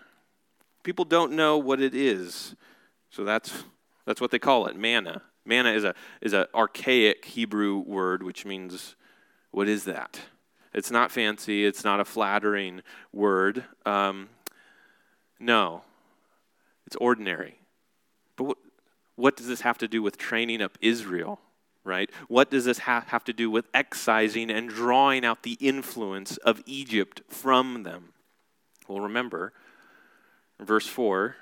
People 0.82 1.04
don't 1.04 1.32
know 1.32 1.58
what 1.58 1.78
it 1.78 1.94
is, 1.94 2.56
so 3.10 3.22
that's, 3.22 3.64
that's 4.06 4.22
what 4.22 4.30
they 4.30 4.38
call 4.38 4.66
it 4.66 4.76
manna. 4.76 5.20
Manna 5.44 5.72
is 5.72 5.84
a 5.84 5.94
is 6.22 6.32
an 6.32 6.46
archaic 6.54 7.26
Hebrew 7.26 7.80
word 7.80 8.22
which 8.22 8.46
means 8.46 8.96
what 9.50 9.68
is 9.68 9.84
that? 9.84 10.18
It's 10.72 10.90
not 10.90 11.10
fancy. 11.10 11.66
It's 11.66 11.84
not 11.84 12.00
a 12.00 12.04
flattering 12.06 12.80
word. 13.12 13.66
Um, 13.84 14.30
no, 15.38 15.82
it's 16.86 16.96
ordinary. 16.96 17.58
What, 18.42 18.58
what 19.16 19.36
does 19.36 19.46
this 19.46 19.62
have 19.62 19.78
to 19.78 19.88
do 19.88 20.02
with 20.02 20.18
training 20.18 20.62
up 20.62 20.78
Israel? 20.80 21.40
Right? 21.84 22.10
What 22.28 22.50
does 22.50 22.64
this 22.64 22.78
ha- 22.80 23.04
have 23.08 23.24
to 23.24 23.32
do 23.32 23.50
with 23.50 23.66
excising 23.74 24.50
and 24.50 24.68
drawing 24.68 25.24
out 25.24 25.42
the 25.42 25.58
influence 25.60 26.36
of 26.38 26.62
Egypt 26.64 27.22
from 27.28 27.82
them? 27.82 28.12
Well, 28.86 29.00
remember, 29.00 29.52
verse 30.60 30.86
4 30.86 31.36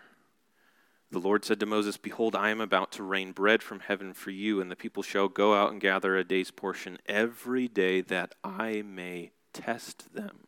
the 1.13 1.19
Lord 1.19 1.45
said 1.45 1.59
to 1.61 1.67
Moses, 1.67 1.97
Behold, 1.97 2.37
I 2.37 2.51
am 2.51 2.61
about 2.61 2.93
to 2.93 3.03
rain 3.03 3.33
bread 3.33 3.63
from 3.63 3.81
heaven 3.81 4.15
for 4.15 4.31
you, 4.31 4.61
and 4.61 4.71
the 4.71 4.77
people 4.77 5.03
shall 5.03 5.29
go 5.29 5.55
out 5.55 5.73
and 5.73 5.81
gather 5.81 6.17
a 6.17 6.23
day's 6.23 6.53
portion 6.53 6.99
every 7.07 7.67
day 7.67 8.01
that 8.01 8.37
I 8.45 8.83
may 8.83 9.33
test 9.53 10.15
them. 10.15 10.47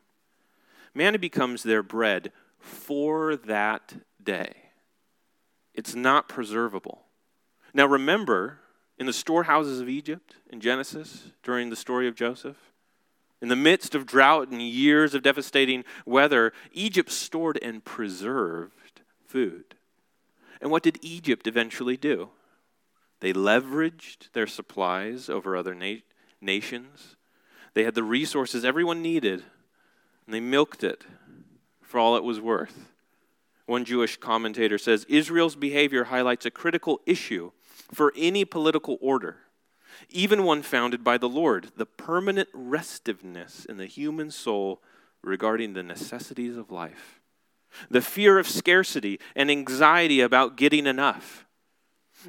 Manna 0.94 1.18
becomes 1.18 1.64
their 1.64 1.82
bread 1.82 2.30
for 2.60 3.34
that 3.34 3.94
day. 4.22 4.61
It's 5.74 5.94
not 5.94 6.28
preservable. 6.28 7.02
Now 7.74 7.86
remember, 7.86 8.58
in 8.98 9.06
the 9.06 9.12
storehouses 9.12 9.80
of 9.80 9.88
Egypt 9.88 10.36
in 10.50 10.60
Genesis, 10.60 11.30
during 11.42 11.70
the 11.70 11.76
story 11.76 12.06
of 12.06 12.14
Joseph, 12.14 12.72
in 13.40 13.48
the 13.48 13.56
midst 13.56 13.94
of 13.94 14.06
drought 14.06 14.48
and 14.48 14.62
years 14.62 15.14
of 15.14 15.22
devastating 15.22 15.84
weather, 16.06 16.52
Egypt 16.72 17.10
stored 17.10 17.58
and 17.60 17.84
preserved 17.84 19.00
food. 19.26 19.74
And 20.60 20.70
what 20.70 20.84
did 20.84 20.98
Egypt 21.02 21.48
eventually 21.48 21.96
do? 21.96 22.30
They 23.18 23.32
leveraged 23.32 24.30
their 24.32 24.46
supplies 24.46 25.28
over 25.28 25.56
other 25.56 25.74
na- 25.74 26.02
nations. 26.40 27.16
They 27.74 27.82
had 27.82 27.96
the 27.96 28.04
resources 28.04 28.64
everyone 28.64 29.02
needed, 29.02 29.42
and 30.26 30.34
they 30.34 30.40
milked 30.40 30.84
it 30.84 31.04
for 31.80 31.98
all 31.98 32.16
it 32.16 32.24
was 32.24 32.40
worth. 32.40 32.91
One 33.66 33.84
Jewish 33.84 34.16
commentator 34.16 34.78
says 34.78 35.06
Israel's 35.08 35.56
behavior 35.56 36.04
highlights 36.04 36.46
a 36.46 36.50
critical 36.50 37.00
issue 37.06 37.52
for 37.92 38.12
any 38.16 38.44
political 38.44 38.98
order, 39.00 39.38
even 40.08 40.44
one 40.44 40.62
founded 40.62 41.04
by 41.04 41.18
the 41.18 41.28
Lord 41.28 41.70
the 41.76 41.86
permanent 41.86 42.48
restiveness 42.52 43.64
in 43.64 43.76
the 43.76 43.86
human 43.86 44.30
soul 44.30 44.82
regarding 45.22 45.74
the 45.74 45.82
necessities 45.82 46.56
of 46.56 46.70
life 46.70 47.20
the 47.90 48.02
fear 48.02 48.38
of 48.38 48.48
scarcity, 48.48 49.18
and 49.34 49.50
anxiety 49.50 50.20
about 50.20 50.56
getting 50.56 50.86
enough. 50.86 51.46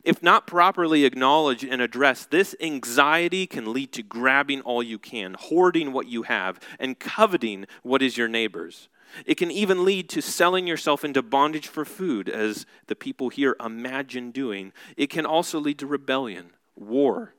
If 0.04 0.24
not 0.24 0.48
properly 0.48 1.06
acknowledged 1.06 1.64
and 1.64 1.82
addressed, 1.82 2.32
this 2.32 2.56
anxiety 2.60 3.46
can 3.46 3.72
lead 3.72 3.92
to 3.94 4.02
grabbing 4.02 4.62
all 4.62 4.82
you 4.82 4.98
can, 4.98 5.36
hoarding 5.38 5.94
what 5.94 6.08
you 6.08 6.24
have, 6.24 6.60
and 6.80 6.98
coveting 6.98 7.68
what 7.84 8.02
is 8.02 8.18
your 8.18 8.28
neighbor's. 8.28 8.90
It 9.26 9.36
can 9.36 9.52
even 9.52 9.86
lead 9.86 10.10
to 10.10 10.22
selling 10.22 10.68
yourself 10.68 11.04
into 11.04 11.22
bondage 11.22 11.68
for 11.68 11.86
food, 11.86 12.30
as 12.30 12.66
the 12.88 12.96
people 12.96 13.30
here 13.30 13.56
imagine 13.64 14.32
doing. 14.32 14.74
It 14.98 15.10
can 15.10 15.26
also 15.26 15.60
lead 15.60 15.80
to 15.80 15.88
rebellion, 15.88 16.52
war, 16.76 17.34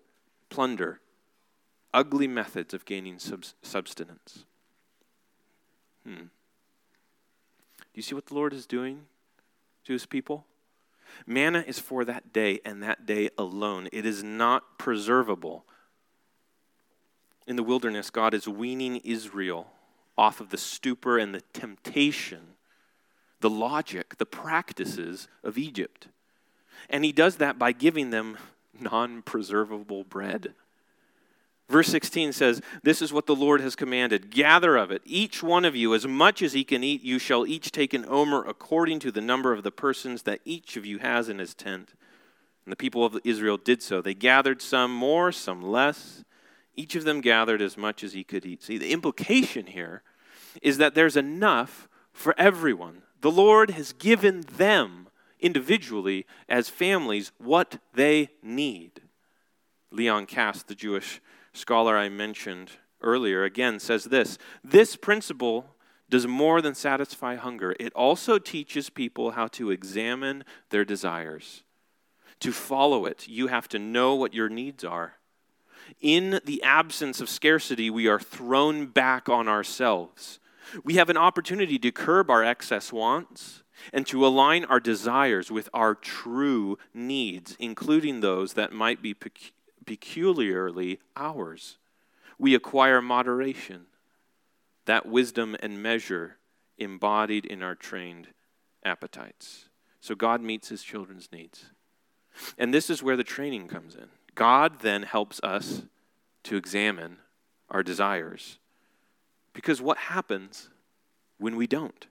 plunder, 0.50 1.00
ugly 1.92 2.29
methods 2.29 2.74
of 2.74 2.85
gaining 2.85 3.18
subsistence. 3.18 4.44
Hmm. 6.05 6.29
Do 7.79 7.98
you 7.98 8.03
see 8.03 8.14
what 8.14 8.27
the 8.27 8.35
Lord 8.35 8.53
is 8.53 8.66
doing 8.66 9.03
to 9.85 9.92
his 9.92 10.07
people? 10.07 10.46
Manna 11.27 11.64
is 11.66 11.79
for 11.79 12.05
that 12.05 12.33
day 12.33 12.61
and 12.64 12.83
that 12.83 13.07
day 13.07 13.31
alone. 13.38 13.88
It 13.92 14.05
is 14.05 14.22
not 14.22 14.79
preservable. 14.79 15.64
In 17.46 17.57
the 17.57 17.62
wilderness, 17.62 18.11
God 18.11 18.35
is 18.35 18.48
weaning 18.48 18.96
Israel 18.98 19.73
off 20.16 20.40
of 20.40 20.50
the 20.50 20.57
stupor 20.57 21.18
and 21.18 21.35
the 21.35 21.42
temptation, 21.53 22.40
the 23.40 23.50
logic, 23.50 24.16
the 24.18 24.27
practices 24.27 25.29
of 25.42 25.59
Egypt. 25.59 26.09
And 26.90 27.05
he 27.05 27.12
does 27.12 27.37
that 27.37 27.59
by 27.59 27.72
giving 27.72 28.11
them 28.11 28.38
non 28.79 29.22
preservable 29.22 30.05
bread. 30.05 30.55
Verse 31.68 31.88
16 31.88 32.33
says, 32.33 32.61
This 32.83 33.00
is 33.00 33.12
what 33.12 33.27
the 33.27 33.35
Lord 33.35 33.61
has 33.61 33.74
commanded 33.74 34.31
gather 34.31 34.77
of 34.77 34.90
it, 34.90 35.03
each 35.05 35.42
one 35.42 35.64
of 35.64 35.74
you, 35.74 35.94
as 35.94 36.07
much 36.07 36.42
as 36.42 36.53
he 36.53 36.62
can 36.62 36.85
eat, 36.85 37.03
you 37.03 37.18
shall 37.18 37.46
each 37.46 37.72
take 37.72 37.94
an 37.94 38.05
omer 38.09 38.44
according 38.46 38.98
to 39.00 39.11
the 39.11 39.22
number 39.22 39.53
of 39.53 39.62
the 39.62 39.70
persons 39.70 40.22
that 40.22 40.40
each 40.44 40.77
of 40.77 40.85
you 40.85 40.98
has 40.98 41.29
in 41.29 41.38
his 41.38 41.55
tent. 41.55 41.94
And 42.64 42.72
the 42.72 42.77
people 42.77 43.05
of 43.05 43.18
Israel 43.24 43.57
did 43.57 43.83
so. 43.83 44.00
They 44.00 44.14
gathered 44.14 44.61
some 44.61 44.94
more, 44.94 45.33
some 45.33 45.62
less. 45.62 46.24
Each 46.76 46.94
of 46.94 47.04
them 47.04 47.20
gathered 47.20 47.62
as 47.62 47.76
much 47.76 48.02
as 48.02 48.12
he 48.12 48.24
could 48.24 48.44
eat. 48.44 48.62
See, 48.62 48.78
the 48.78 48.92
implication 48.92 49.66
here 49.66 50.02
is 50.62 50.78
that 50.78 50.94
there's 50.94 51.16
enough 51.16 51.88
for 52.12 52.34
everyone. 52.38 53.02
The 53.20 53.30
Lord 53.30 53.70
has 53.70 53.92
given 53.92 54.42
them 54.56 55.08
individually, 55.40 56.26
as 56.48 56.68
families, 56.68 57.32
what 57.38 57.78
they 57.94 58.30
need. 58.42 59.02
Leon 59.90 60.26
Kass, 60.26 60.62
the 60.62 60.74
Jewish 60.74 61.20
scholar 61.52 61.96
I 61.96 62.08
mentioned 62.08 62.72
earlier, 63.00 63.44
again 63.44 63.78
says 63.78 64.04
this 64.04 64.38
this 64.62 64.96
principle 64.96 65.74
does 66.10 66.26
more 66.26 66.60
than 66.60 66.74
satisfy 66.74 67.34
hunger, 67.37 67.74
it 67.80 67.92
also 67.94 68.38
teaches 68.38 68.90
people 68.90 69.32
how 69.32 69.46
to 69.48 69.70
examine 69.70 70.44
their 70.70 70.84
desires. 70.84 71.62
To 72.40 72.52
follow 72.52 73.06
it, 73.06 73.26
you 73.28 73.46
have 73.46 73.68
to 73.68 73.78
know 73.78 74.14
what 74.14 74.34
your 74.34 74.48
needs 74.48 74.84
are. 74.84 75.14
In 76.01 76.40
the 76.44 76.62
absence 76.62 77.20
of 77.20 77.29
scarcity, 77.29 77.90
we 77.90 78.07
are 78.07 78.20
thrown 78.20 78.87
back 78.87 79.29
on 79.29 79.49
ourselves. 79.49 80.38
We 80.83 80.94
have 80.94 81.11
an 81.11 81.16
opportunity 81.16 81.79
to 81.79 81.92
curb 81.92 82.31
our 82.31 82.42
excess 82.42 82.92
wants 82.92 83.62
and 83.92 84.07
to 84.07 84.27
align 84.27 84.64
our 84.64 84.81
desires 84.81 85.51
with 85.51 85.68
our 85.75 85.94
true 85.94 86.79
needs, 86.92 87.57
including 87.59 88.20
those 88.20 88.55
that 88.55 88.73
might 88.73 89.03
be 89.03 89.14
peculiarly 89.85 91.01
ours. 91.16 91.79
We 92.38 92.55
acquire 92.55 93.03
moderation, 93.03 93.87
that 94.87 95.07
wisdom 95.07 95.57
and 95.61 95.83
measure 95.83 96.37
embodied 96.79 97.44
in 97.44 97.62
our 97.62 97.75
trained 97.75 98.29
appetites. 98.85 99.68
So 100.01 100.14
God 100.14 100.40
meets 100.40 100.68
his 100.68 100.83
children's 100.83 101.31
needs. 101.33 101.66
And 102.59 102.75
this 102.75 102.90
is 102.90 103.03
where 103.03 103.16
the 103.16 103.25
training 103.25 103.68
comes 103.68 103.94
in. 103.94 104.09
God 104.35 104.81
then 104.81 105.03
helps 105.03 105.40
us 105.42 105.83
to 106.44 106.57
examine 106.57 107.18
our 107.70 107.83
desires. 107.83 108.59
Because 109.53 109.81
what 109.81 109.99
happens 109.99 110.68
when 111.38 111.57
we 111.57 111.66
don't? 111.66 112.07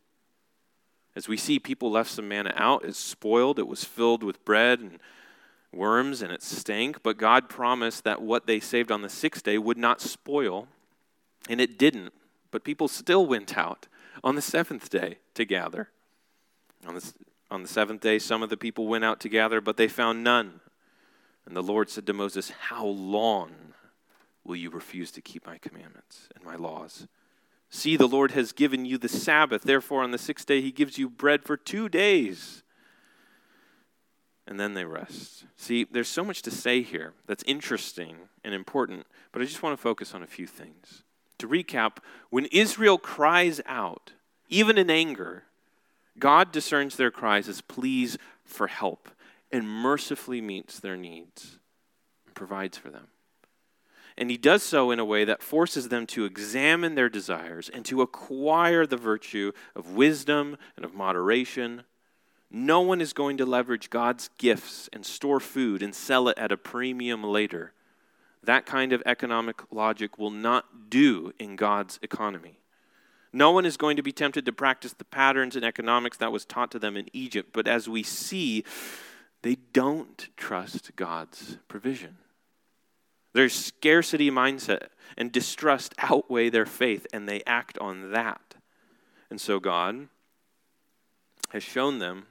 As 1.15 1.27
we 1.27 1.37
see, 1.37 1.59
people 1.59 1.91
left 1.91 2.09
some 2.09 2.27
manna 2.27 2.53
out, 2.55 2.83
it's 2.85 2.97
spoiled, 2.97 3.59
it 3.59 3.67
was 3.67 3.83
filled 3.83 4.23
with 4.23 4.43
bread 4.45 4.79
and 4.79 4.99
worms 5.71 6.21
and 6.21 6.31
it 6.31 6.41
stank, 6.41 7.03
but 7.03 7.17
God 7.17 7.49
promised 7.49 8.03
that 8.03 8.21
what 8.21 8.47
they 8.47 8.59
saved 8.59 8.91
on 8.91 9.01
the 9.01 9.09
sixth 9.09 9.43
day 9.43 9.57
would 9.57 9.77
not 9.77 10.01
spoil, 10.01 10.67
and 11.49 11.59
it 11.59 11.77
didn't. 11.77 12.13
But 12.51 12.63
people 12.63 12.87
still 12.87 13.25
went 13.25 13.57
out 13.57 13.87
on 14.23 14.35
the 14.35 14.41
seventh 14.41 14.89
day 14.89 15.17
to 15.33 15.45
gather. 15.45 15.89
On 16.85 16.95
the, 16.95 17.13
on 17.49 17.61
the 17.63 17.67
seventh 17.67 18.01
day, 18.01 18.19
some 18.19 18.43
of 18.43 18.49
the 18.49 18.57
people 18.57 18.87
went 18.87 19.03
out 19.03 19.19
to 19.21 19.29
gather, 19.29 19.61
but 19.61 19.77
they 19.77 19.87
found 19.87 20.23
none. 20.23 20.61
And 21.45 21.55
the 21.55 21.63
Lord 21.63 21.89
said 21.89 22.05
to 22.07 22.13
Moses, 22.13 22.51
How 22.51 22.85
long 22.85 23.51
will 24.43 24.55
you 24.55 24.69
refuse 24.69 25.11
to 25.11 25.21
keep 25.21 25.45
my 25.45 25.57
commandments 25.57 26.29
and 26.35 26.43
my 26.43 26.55
laws? 26.55 27.07
See, 27.69 27.97
the 27.97 28.07
Lord 28.07 28.31
has 28.31 28.51
given 28.51 28.85
you 28.85 28.97
the 28.97 29.09
Sabbath. 29.09 29.63
Therefore, 29.63 30.03
on 30.03 30.11
the 30.11 30.17
sixth 30.17 30.45
day, 30.45 30.61
he 30.61 30.71
gives 30.71 30.97
you 30.97 31.09
bread 31.09 31.43
for 31.43 31.57
two 31.57 31.89
days. 31.89 32.63
And 34.45 34.59
then 34.59 34.73
they 34.73 34.85
rest. 34.85 35.45
See, 35.55 35.85
there's 35.85 36.09
so 36.09 36.23
much 36.23 36.41
to 36.43 36.51
say 36.51 36.81
here 36.81 37.13
that's 37.25 37.43
interesting 37.43 38.15
and 38.43 38.53
important, 38.53 39.07
but 39.31 39.41
I 39.41 39.45
just 39.45 39.63
want 39.63 39.75
to 39.75 39.81
focus 39.81 40.13
on 40.13 40.21
a 40.21 40.27
few 40.27 40.45
things. 40.45 41.03
To 41.39 41.47
recap, 41.47 41.97
when 42.29 42.45
Israel 42.45 42.97
cries 42.97 43.59
out, 43.65 44.11
even 44.49 44.77
in 44.77 44.89
anger, 44.89 45.43
God 46.19 46.51
discerns 46.51 46.95
their 46.95 47.11
cries 47.11 47.47
as 47.47 47.61
pleas 47.61 48.17
for 48.45 48.67
help 48.67 49.09
and 49.53 49.69
mercifully 49.69 50.41
meets 50.41 50.79
their 50.79 50.97
needs 50.97 51.59
and 52.25 52.35
provides 52.35 52.77
for 52.77 52.89
them. 52.89 53.07
And 54.17 54.29
he 54.29 54.37
does 54.37 54.63
so 54.63 54.91
in 54.91 54.99
a 54.99 55.05
way 55.05 55.25
that 55.25 55.41
forces 55.41 55.89
them 55.89 56.05
to 56.07 56.25
examine 56.25 56.95
their 56.95 57.09
desires 57.09 57.69
and 57.69 57.85
to 57.85 58.01
acquire 58.01 58.85
the 58.85 58.97
virtue 58.97 59.51
of 59.75 59.91
wisdom 59.91 60.57
and 60.75 60.83
of 60.83 60.93
moderation. 60.93 61.83
No 62.51 62.81
one 62.81 62.99
is 63.01 63.13
going 63.13 63.37
to 63.37 63.45
leverage 63.45 63.89
God's 63.89 64.29
gifts 64.37 64.89
and 64.91 65.05
store 65.05 65.39
food 65.39 65.81
and 65.81 65.95
sell 65.95 66.27
it 66.27 66.37
at 66.37 66.51
a 66.51 66.57
premium 66.57 67.23
later. 67.23 67.73
That 68.43 68.65
kind 68.65 68.91
of 68.91 69.01
economic 69.05 69.61
logic 69.71 70.19
will 70.19 70.31
not 70.31 70.89
do 70.89 71.31
in 71.39 71.55
God's 71.55 71.97
economy. 72.01 72.59
No 73.31 73.49
one 73.49 73.65
is 73.65 73.77
going 73.77 73.97
to 73.97 74.03
be 74.03 74.11
tempted 74.11 74.45
to 74.45 74.53
practice 74.53 74.93
the 74.93 75.05
patterns 75.05 75.55
in 75.55 75.63
economics 75.63 76.17
that 76.17 76.31
was 76.31 76.45
taught 76.45 76.69
to 76.71 76.79
them 76.79 76.95
in 76.95 77.09
Egypt, 77.13 77.49
but 77.51 77.67
as 77.67 77.89
we 77.89 78.03
see, 78.03 78.63
they 79.43 79.57
don't 79.73 80.29
trust 80.35 80.95
God's 80.95 81.57
provision. 81.67 82.17
Their 83.33 83.49
scarcity 83.49 84.31
mindset 84.31 84.87
and 85.17 85.31
distrust 85.31 85.93
outweigh 85.99 86.49
their 86.49 86.65
faith, 86.65 87.05
and 87.13 87.27
they 87.27 87.43
act 87.45 87.77
on 87.79 88.11
that. 88.11 88.55
And 89.29 89.39
so 89.39 89.59
God 89.59 90.07
has 91.49 91.63
shown 91.63 91.99
them 91.99 92.27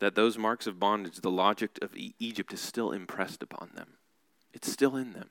that 0.00 0.14
those 0.14 0.38
marks 0.38 0.66
of 0.66 0.78
bondage, 0.78 1.16
the 1.16 1.30
logic 1.30 1.78
of 1.82 1.90
Egypt, 2.18 2.52
is 2.52 2.60
still 2.60 2.92
impressed 2.92 3.42
upon 3.42 3.70
them. 3.74 3.88
It's 4.52 4.70
still 4.70 4.96
in 4.96 5.12
them. 5.12 5.30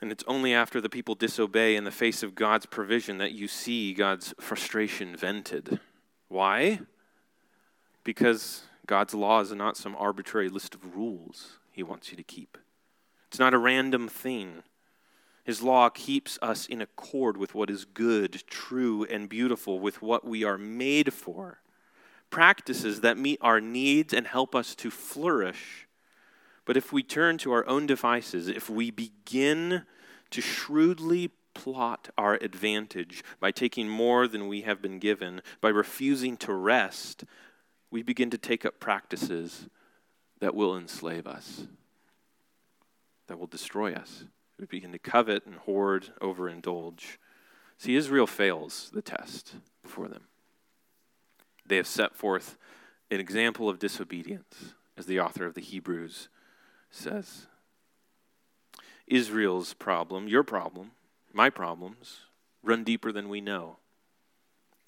And 0.00 0.10
it's 0.10 0.24
only 0.26 0.52
after 0.52 0.80
the 0.80 0.88
people 0.88 1.14
disobey 1.14 1.76
in 1.76 1.84
the 1.84 1.92
face 1.92 2.24
of 2.24 2.34
God's 2.34 2.66
provision 2.66 3.18
that 3.18 3.32
you 3.32 3.46
see 3.46 3.94
God's 3.94 4.34
frustration 4.40 5.14
vented. 5.16 5.78
Why? 6.26 6.80
Because 8.04 8.62
God's 8.86 9.14
laws 9.14 9.52
are 9.52 9.56
not 9.56 9.76
some 9.76 9.96
arbitrary 9.96 10.48
list 10.48 10.74
of 10.74 10.96
rules 10.96 11.58
he 11.70 11.82
wants 11.82 12.10
you 12.10 12.16
to 12.16 12.22
keep. 12.22 12.58
It's 13.28 13.38
not 13.38 13.54
a 13.54 13.58
random 13.58 14.08
thing. 14.08 14.62
His 15.44 15.62
law 15.62 15.88
keeps 15.88 16.38
us 16.40 16.66
in 16.66 16.80
accord 16.80 17.36
with 17.36 17.54
what 17.54 17.70
is 17.70 17.84
good, 17.84 18.42
true, 18.46 19.04
and 19.04 19.28
beautiful, 19.28 19.80
with 19.80 20.02
what 20.02 20.24
we 20.24 20.44
are 20.44 20.58
made 20.58 21.12
for. 21.12 21.60
Practices 22.30 23.00
that 23.00 23.18
meet 23.18 23.38
our 23.40 23.60
needs 23.60 24.12
and 24.12 24.26
help 24.26 24.54
us 24.54 24.74
to 24.76 24.90
flourish. 24.90 25.88
But 26.64 26.76
if 26.76 26.92
we 26.92 27.02
turn 27.02 27.38
to 27.38 27.52
our 27.52 27.66
own 27.66 27.86
devices, 27.86 28.48
if 28.48 28.70
we 28.70 28.90
begin 28.90 29.82
to 30.30 30.40
shrewdly 30.40 31.30
plot 31.54 32.08
our 32.16 32.34
advantage 32.34 33.22
by 33.40 33.50
taking 33.50 33.88
more 33.88 34.28
than 34.28 34.48
we 34.48 34.62
have 34.62 34.80
been 34.80 34.98
given, 34.98 35.42
by 35.60 35.68
refusing 35.68 36.36
to 36.38 36.54
rest, 36.54 37.24
we 37.92 38.02
begin 38.02 38.30
to 38.30 38.38
take 38.38 38.64
up 38.64 38.80
practices 38.80 39.68
that 40.40 40.54
will 40.54 40.76
enslave 40.76 41.26
us, 41.26 41.66
that 43.28 43.38
will 43.38 43.46
destroy 43.46 43.92
us. 43.92 44.24
We 44.58 44.64
begin 44.64 44.92
to 44.92 44.98
covet 44.98 45.44
and 45.44 45.56
hoard, 45.56 46.08
overindulge. 46.20 47.18
See, 47.76 47.94
Israel 47.94 48.26
fails 48.26 48.90
the 48.94 49.02
test 49.02 49.56
before 49.82 50.08
them. 50.08 50.24
They 51.66 51.76
have 51.76 51.86
set 51.86 52.16
forth 52.16 52.56
an 53.10 53.20
example 53.20 53.68
of 53.68 53.78
disobedience, 53.78 54.74
as 54.96 55.04
the 55.04 55.20
author 55.20 55.44
of 55.44 55.54
the 55.54 55.60
Hebrews 55.60 56.28
says. 56.90 57.46
Israel's 59.06 59.74
problem, 59.74 60.28
your 60.28 60.42
problem, 60.42 60.92
my 61.32 61.50
problems, 61.50 62.20
run 62.62 62.84
deeper 62.84 63.12
than 63.12 63.28
we 63.28 63.42
know. 63.42 63.76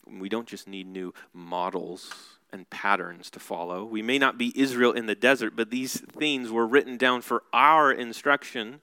We 0.06 0.30
don't 0.30 0.48
just 0.48 0.66
need 0.66 0.86
new 0.86 1.12
models 1.34 2.34
and 2.54 2.70
patterns 2.70 3.30
to 3.30 3.40
follow. 3.40 3.84
We 3.84 4.00
may 4.00 4.16
not 4.16 4.38
be 4.38 4.58
Israel 4.58 4.92
in 4.92 5.06
the 5.06 5.16
desert, 5.16 5.56
but 5.56 5.70
these 5.70 6.00
things 6.00 6.52
were 6.52 6.66
written 6.66 6.96
down 6.96 7.20
for 7.20 7.42
our 7.52 7.92
instruction 7.92 8.80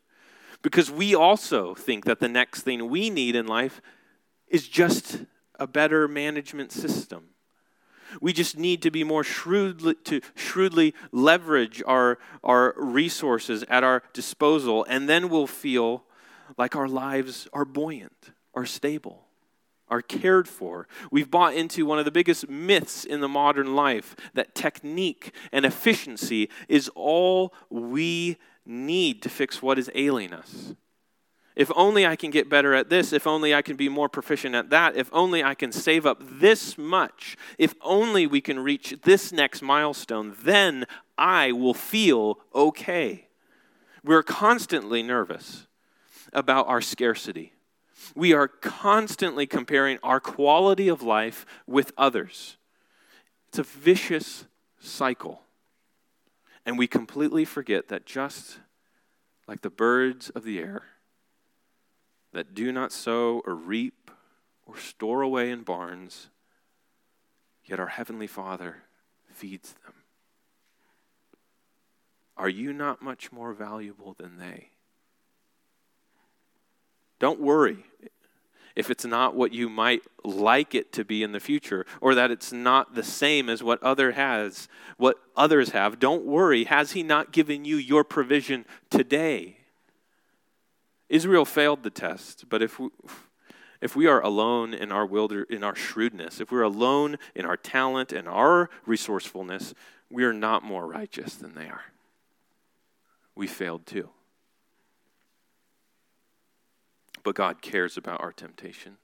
because 0.61 0.91
we 0.91 1.15
also 1.15 1.73
think 1.73 2.03
that 2.03 2.19
the 2.19 2.27
next 2.27 2.61
thing 2.61 2.89
we 2.89 3.09
need 3.09 3.33
in 3.33 3.47
life 3.47 3.81
is 4.49 4.67
just 4.67 5.23
a 5.57 5.65
better 5.65 6.07
management 6.07 6.73
system. 6.73 7.29
We 8.19 8.33
just 8.33 8.57
need 8.57 8.81
to 8.81 8.91
be 8.91 9.05
more 9.05 9.23
shrewdly 9.23 9.95
to 10.03 10.19
shrewdly 10.35 10.93
leverage 11.13 11.81
our, 11.87 12.19
our 12.43 12.73
resources 12.75 13.63
at 13.69 13.85
our 13.85 14.03
disposal, 14.11 14.85
and 14.89 15.07
then 15.07 15.29
we'll 15.29 15.47
feel 15.47 16.03
like 16.57 16.75
our 16.75 16.89
lives 16.89 17.47
are 17.53 17.63
buoyant, 17.63 18.31
are 18.53 18.65
stable 18.65 19.27
are 19.91 20.01
cared 20.01 20.47
for. 20.47 20.87
We've 21.11 21.29
bought 21.29 21.53
into 21.53 21.85
one 21.85 21.99
of 21.99 22.05
the 22.05 22.11
biggest 22.11 22.49
myths 22.49 23.03
in 23.03 23.19
the 23.19 23.27
modern 23.27 23.75
life 23.75 24.15
that 24.33 24.55
technique 24.55 25.35
and 25.51 25.65
efficiency 25.65 26.49
is 26.69 26.89
all 26.95 27.53
we 27.69 28.37
need 28.65 29.21
to 29.21 29.29
fix 29.29 29.61
what 29.61 29.77
is 29.77 29.91
ailing 29.93 30.33
us. 30.33 30.73
If 31.53 31.69
only 31.75 32.05
I 32.05 32.15
can 32.15 32.31
get 32.31 32.49
better 32.49 32.73
at 32.73 32.89
this, 32.89 33.11
if 33.11 33.27
only 33.27 33.53
I 33.53 33.61
can 33.61 33.75
be 33.75 33.89
more 33.89 34.07
proficient 34.07 34.55
at 34.55 34.69
that, 34.69 34.95
if 34.95 35.09
only 35.11 35.43
I 35.43 35.53
can 35.53 35.73
save 35.73 36.05
up 36.05 36.21
this 36.21 36.77
much, 36.77 37.35
if 37.57 37.75
only 37.81 38.25
we 38.25 38.39
can 38.39 38.59
reach 38.59 38.95
this 39.03 39.33
next 39.33 39.61
milestone, 39.61 40.37
then 40.41 40.85
I 41.17 41.51
will 41.51 41.73
feel 41.73 42.39
okay. 42.55 43.27
We're 44.03 44.23
constantly 44.23 45.03
nervous 45.03 45.67
about 46.31 46.67
our 46.67 46.79
scarcity 46.79 47.51
we 48.15 48.33
are 48.33 48.47
constantly 48.47 49.45
comparing 49.45 49.99
our 50.03 50.19
quality 50.19 50.87
of 50.87 51.01
life 51.01 51.45
with 51.67 51.91
others. 51.97 52.57
It's 53.49 53.59
a 53.59 53.63
vicious 53.63 54.45
cycle. 54.79 55.43
And 56.65 56.77
we 56.77 56.87
completely 56.87 57.45
forget 57.45 57.87
that 57.89 58.05
just 58.05 58.59
like 59.47 59.61
the 59.61 59.69
birds 59.69 60.29
of 60.29 60.43
the 60.43 60.59
air 60.59 60.83
that 62.33 62.53
do 62.53 62.71
not 62.71 62.91
sow 62.91 63.41
or 63.45 63.55
reap 63.55 64.11
or 64.65 64.77
store 64.77 65.21
away 65.21 65.51
in 65.51 65.63
barns, 65.63 66.29
yet 67.65 67.79
our 67.79 67.87
Heavenly 67.87 68.27
Father 68.27 68.77
feeds 69.27 69.73
them. 69.83 69.93
Are 72.37 72.49
you 72.49 72.73
not 72.73 73.01
much 73.01 73.31
more 73.31 73.53
valuable 73.53 74.15
than 74.17 74.37
they? 74.37 74.69
Don't 77.21 77.39
worry 77.39 77.85
if 78.75 78.89
it's 78.89 79.05
not 79.05 79.35
what 79.35 79.53
you 79.53 79.69
might 79.69 80.01
like 80.23 80.73
it 80.73 80.91
to 80.93 81.05
be 81.05 81.21
in 81.21 81.33
the 81.33 81.39
future 81.39 81.85
or 82.01 82.15
that 82.15 82.31
it's 82.31 82.51
not 82.51 82.95
the 82.95 83.03
same 83.03 83.47
as 83.47 83.61
what 83.61 83.81
other 83.83 84.13
has 84.13 84.67
what 84.97 85.17
others 85.37 85.69
have. 85.69 85.99
Don't 85.99 86.25
worry. 86.25 86.63
Has 86.63 86.93
he 86.93 87.03
not 87.03 87.31
given 87.31 87.63
you 87.63 87.75
your 87.75 88.03
provision 88.03 88.65
today? 88.89 89.57
Israel 91.09 91.45
failed 91.45 91.83
the 91.83 91.91
test 91.91 92.45
but 92.49 92.63
if 92.63 92.79
we, 92.79 92.89
if 93.81 93.95
we 93.95 94.07
are 94.07 94.21
alone 94.21 94.73
in 94.73 94.91
our 94.91 95.05
wilder 95.05 95.43
in 95.43 95.63
our 95.63 95.75
shrewdness 95.75 96.41
if 96.41 96.51
we're 96.51 96.63
alone 96.63 97.19
in 97.35 97.45
our 97.45 97.57
talent 97.57 98.11
and 98.11 98.27
our 98.27 98.67
resourcefulness 98.87 99.75
we 100.09 100.23
are 100.23 100.33
not 100.33 100.63
more 100.63 100.87
righteous 100.87 101.35
than 101.35 101.53
they 101.53 101.67
are. 101.67 101.83
We 103.35 103.45
failed 103.45 103.85
too 103.85 104.09
but 107.23 107.35
God 107.35 107.61
cares 107.61 107.97
about 107.97 108.21
our 108.21 108.31
temptation. 108.31 108.97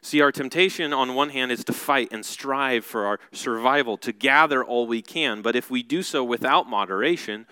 See, 0.00 0.20
our 0.20 0.32
temptation 0.32 0.92
on 0.92 1.14
one 1.14 1.30
hand 1.30 1.50
is 1.50 1.64
to 1.64 1.72
fight 1.72 2.08
and 2.12 2.24
strive 2.24 2.84
for 2.84 3.04
our 3.04 3.18
survival, 3.32 3.96
to 3.98 4.12
gather 4.12 4.64
all 4.64 4.86
we 4.86 5.02
can. 5.02 5.42
But 5.42 5.56
if 5.56 5.70
we 5.70 5.82
do 5.82 6.02
so 6.02 6.22
without 6.22 6.68
moderation, 6.68 7.46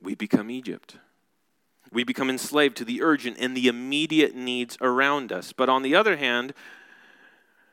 we 0.00 0.14
become 0.14 0.50
Egypt. 0.50 0.96
We 1.92 2.02
become 2.04 2.28
enslaved 2.28 2.76
to 2.78 2.84
the 2.84 3.02
urgent 3.02 3.36
and 3.38 3.56
the 3.56 3.68
immediate 3.68 4.34
needs 4.34 4.76
around 4.80 5.32
us. 5.32 5.52
But 5.52 5.68
on 5.68 5.82
the 5.82 5.94
other 5.94 6.16
hand, 6.16 6.52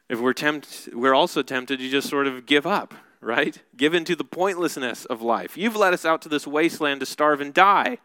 if 0.08 0.20
we're 0.20 0.34
tempted, 0.34 0.94
we're 0.94 1.16
also 1.16 1.42
tempted 1.42 1.80
to 1.80 1.90
just 1.90 2.10
sort 2.10 2.28
of 2.28 2.46
give 2.46 2.68
up, 2.68 2.94
right? 3.20 3.62
Give 3.76 3.96
in 3.96 4.06
to 4.06 4.16
the 4.16 4.24
pointlessness 4.24 5.06
of 5.06 5.22
life. 5.22 5.58
You've 5.58 5.76
led 5.76 5.94
us 5.94 6.06
out 6.06 6.22
to 6.22 6.30
this 6.30 6.46
wasteland 6.46 7.00
to 7.00 7.06
starve 7.06 7.42
and 7.42 7.54
die. 7.54 7.98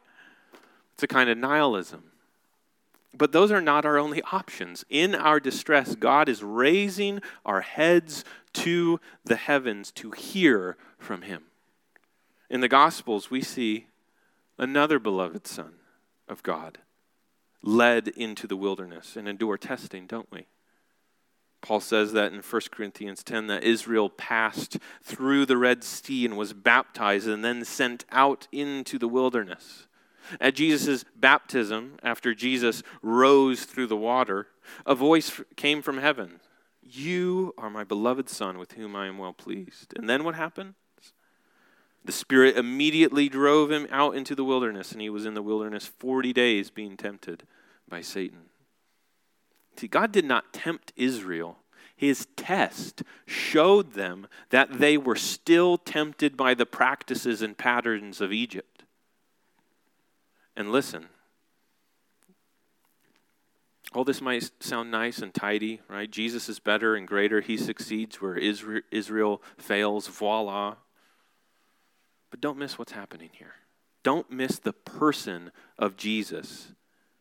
It's 0.95 1.03
a 1.03 1.07
kind 1.07 1.29
of 1.29 1.37
nihilism. 1.37 2.08
But 3.15 3.33
those 3.33 3.51
are 3.51 3.61
not 3.61 3.85
our 3.85 3.99
only 3.99 4.23
options. 4.33 4.85
In 4.89 5.15
our 5.15 5.41
distress, 5.41 5.95
God 5.95 6.29
is 6.29 6.43
raising 6.43 7.21
our 7.45 7.63
heads 7.63 8.25
to 8.55 9.01
the 9.25 9.37
heavens 9.37 9.91
to 9.93 10.11
hear 10.11 10.77
from 10.99 11.23
Him. 11.23 11.45
In 12.51 12.61
the 12.61 12.69
Gospels, 12.69 13.31
we 13.31 13.43
see 13.43 13.87
another 14.59 14.99
beloved 14.99 15.47
Son 15.47 15.75
of 16.29 16.43
God, 16.43 16.79
led 17.63 18.09
into 18.09 18.47
the 18.47 18.57
wilderness 18.57 19.17
and 19.17 19.29
endure 19.29 19.57
testing, 19.57 20.07
don't 20.07 20.31
we? 20.31 20.47
Paul 21.61 21.81
says 21.81 22.13
that 22.13 22.33
in 22.33 22.41
1 22.41 22.63
Corinthians 22.71 23.25
10 23.25 23.49
that 23.49 23.65
Israel 23.65 24.09
passed 24.09 24.79
through 25.03 25.47
the 25.47 25.57
Red 25.57 25.83
Sea 25.83 26.25
and 26.25 26.37
was 26.37 26.53
baptized 26.53 27.27
and 27.27 27.45
then 27.45 27.65
sent 27.65 28.05
out 28.13 28.47
into 28.53 28.99
the 28.99 29.09
wilderness. 29.09 29.88
At 30.41 30.55
Jesus' 30.55 31.05
baptism, 31.17 31.99
after 32.03 32.35
Jesus 32.35 32.83
rose 33.03 33.65
through 33.65 33.87
the 33.87 33.97
water, 33.97 34.49
a 34.87 34.95
voice 34.95 35.41
came 35.57 35.83
from 35.83 35.99
heaven 35.99 36.41
You 36.83 37.55
are 37.59 37.71
my 37.71 37.85
beloved 37.85 38.29
Son, 38.29 38.59
with 38.59 38.73
whom 38.73 38.97
I 38.97 39.07
am 39.07 39.19
well 39.19 39.33
pleased. 39.33 39.95
And 39.97 40.09
then 40.09 40.25
what 40.25 40.35
happened? 40.35 40.75
The 42.05 42.13
Spirit 42.13 42.57
immediately 42.57 43.29
drove 43.29 43.71
him 43.71 43.87
out 43.91 44.15
into 44.15 44.35
the 44.35 44.45
wilderness, 44.45 44.93
and 44.93 45.01
he 45.01 45.11
was 45.11 45.27
in 45.27 45.35
the 45.35 45.43
wilderness 45.43 45.87
40 45.87 46.33
days 46.33 46.71
being 46.71 46.97
tempted 46.97 47.43
by 47.89 48.01
Satan. 48.01 48.49
See, 49.77 49.89
God 49.89 50.11
did 50.11 50.25
not 50.25 50.53
tempt 50.53 50.93
Israel. 50.97 51.59
His 51.95 52.27
test 52.37 53.03
showed 53.27 53.93
them 53.93 54.27
that 54.51 54.79
they 54.79 54.97
were 54.97 55.17
still 55.17 55.77
tempted 55.77 56.37
by 56.37 56.55
the 56.55 56.67
practices 56.67 57.43
and 57.43 57.59
patterns 57.59 58.21
of 58.21 58.33
Egypt. 58.33 58.78
And 60.59 60.73
listen, 60.73 61.07
all 63.93 64.03
this 64.03 64.21
might 64.21 64.51
sound 64.59 64.91
nice 64.91 65.21
and 65.21 65.33
tidy, 65.33 65.81
right? 65.89 66.11
Jesus 66.11 66.49
is 66.49 66.59
better 66.59 66.97
and 66.97 67.07
greater. 67.07 67.41
He 67.41 67.57
succeeds 67.57 68.21
where 68.21 68.37
Israel 68.37 69.41
fails. 69.57 70.09
Voila. 70.09 70.75
But 72.33 72.41
don't 72.41 72.59
miss 72.59 72.77
what's 72.77 72.91
happening 72.91 73.31
here. 73.35 73.55
Don't 74.03 74.33
miss 74.33 74.59
the 74.59 74.73
person 74.73 75.53
of 75.79 75.97
Jesus. 75.97 76.73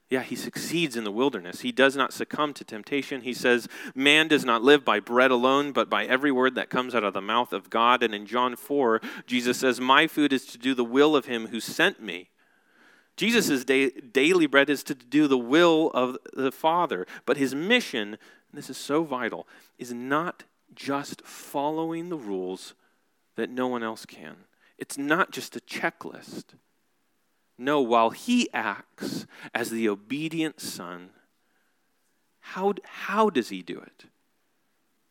Yeah, 0.10 0.24
he 0.24 0.36
succeeds 0.36 0.96
in 0.96 1.04
the 1.04 1.12
wilderness. 1.12 1.62
He 1.62 1.72
does 1.72 1.96
not 1.96 2.14
succumb 2.14 2.56
to 2.56 2.64
temptation. 2.64 3.22
He 3.22 3.36
says, 3.36 3.68
Man 3.94 4.28
does 4.28 4.46
not 4.46 4.64
live 4.64 4.84
by 4.84 5.00
bread 5.00 5.30
alone, 5.30 5.74
but 5.74 5.92
by 5.92 6.06
every 6.06 6.32
word 6.32 6.56
that 6.56 6.72
comes 6.72 6.96
out 6.96 7.04
of 7.04 7.14
the 7.14 7.22
mouth 7.22 7.54
of 7.54 7.70
God. 7.70 8.02
And 8.02 8.16
in 8.16 8.26
John 8.26 8.56
4, 8.56 9.00
Jesus 9.28 9.60
says, 9.60 9.80
My 9.80 10.08
food 10.08 10.34
is 10.34 10.48
to 10.48 10.58
do 10.58 10.74
the 10.74 10.84
will 10.84 11.16
of 11.16 11.26
him 11.26 11.50
who 11.50 11.60
sent 11.60 12.02
me. 12.02 12.30
Jesus' 13.18 13.66
da- 13.66 13.90
daily 13.90 14.46
bread 14.46 14.70
is 14.70 14.84
to 14.84 14.96
do 14.96 15.28
the 15.28 15.38
will 15.38 15.92
of 15.94 16.18
the 16.34 16.52
Father. 16.52 17.06
But 17.26 17.38
his 17.38 17.54
mission, 17.54 18.18
this 18.54 18.70
is 18.70 18.78
so 18.78 19.04
vital, 19.04 19.48
is 19.78 19.92
not 19.92 20.44
just 20.74 21.24
following 21.26 22.10
the 22.10 22.18
rules 22.18 22.76
that 23.36 23.50
no 23.50 23.68
one 23.68 23.84
else 23.84 24.06
can. 24.06 24.36
It's 24.78 24.98
not 24.98 25.32
just 25.32 25.56
a 25.56 25.60
checklist. 25.60 26.46
No, 27.58 27.82
while 27.82 28.12
he 28.12 28.48
acts 28.54 29.26
as 29.54 29.72
the 29.72 29.90
obedient 29.90 30.62
son, 30.62 31.10
how, 32.40 32.76
how 32.84 33.32
does 33.32 33.50
he 33.50 33.64
do 33.64 33.80
it? 33.80 34.06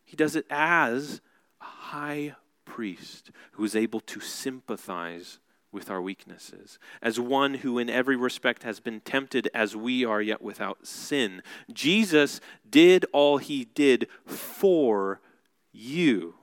He 0.04 0.16
does 0.16 0.36
it 0.36 0.46
as 0.48 1.20
a 1.60 1.64
high 1.64 2.36
priest 2.64 3.32
who 3.52 3.64
is 3.64 3.74
able 3.74 4.00
to 4.00 4.20
sympathize 4.20 5.40
with 5.76 5.90
our 5.90 6.00
weaknesses, 6.00 6.78
as 7.02 7.20
one 7.20 7.54
who 7.54 7.78
in 7.78 7.90
every 7.90 8.16
respect 8.16 8.62
has 8.62 8.80
been 8.80 9.00
tempted 9.00 9.48
as 9.54 9.76
we 9.76 10.04
are, 10.04 10.22
yet 10.22 10.40
without 10.40 10.86
sin. 10.86 11.42
Jesus 11.70 12.40
did 12.68 13.04
all 13.12 13.36
he 13.36 13.66
did 13.66 14.08
for 14.24 15.20
you 15.72 16.34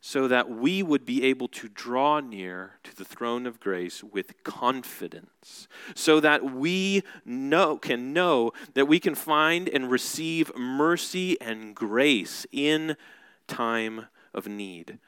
so 0.00 0.26
that 0.26 0.48
we 0.48 0.82
would 0.82 1.04
be 1.04 1.24
able 1.24 1.48
to 1.48 1.68
draw 1.68 2.20
near 2.20 2.78
to 2.82 2.94
the 2.96 3.04
throne 3.04 3.46
of 3.46 3.60
grace 3.60 4.02
with 4.02 4.42
confidence, 4.42 5.68
so 5.94 6.18
that 6.18 6.44
we 6.44 7.02
know, 7.24 7.76
can 7.76 8.12
know 8.12 8.52
that 8.74 8.86
we 8.86 8.98
can 8.98 9.14
find 9.14 9.68
and 9.68 9.90
receive 9.90 10.56
mercy 10.56 11.40
and 11.40 11.74
grace 11.74 12.46
in 12.50 12.96
time 13.46 14.06
of 14.34 14.48
need. 14.48 14.98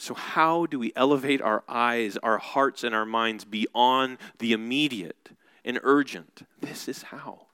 So, 0.00 0.14
how 0.14 0.66
do 0.66 0.78
we 0.78 0.92
elevate 0.94 1.42
our 1.42 1.64
eyes, 1.68 2.16
our 2.18 2.38
hearts, 2.38 2.84
and 2.84 2.94
our 2.94 3.04
minds 3.04 3.44
beyond 3.44 4.18
the 4.38 4.52
immediate 4.52 5.30
and 5.64 5.80
urgent? 5.82 6.42
This 6.60 6.86
is 6.86 7.02
how. 7.02 7.48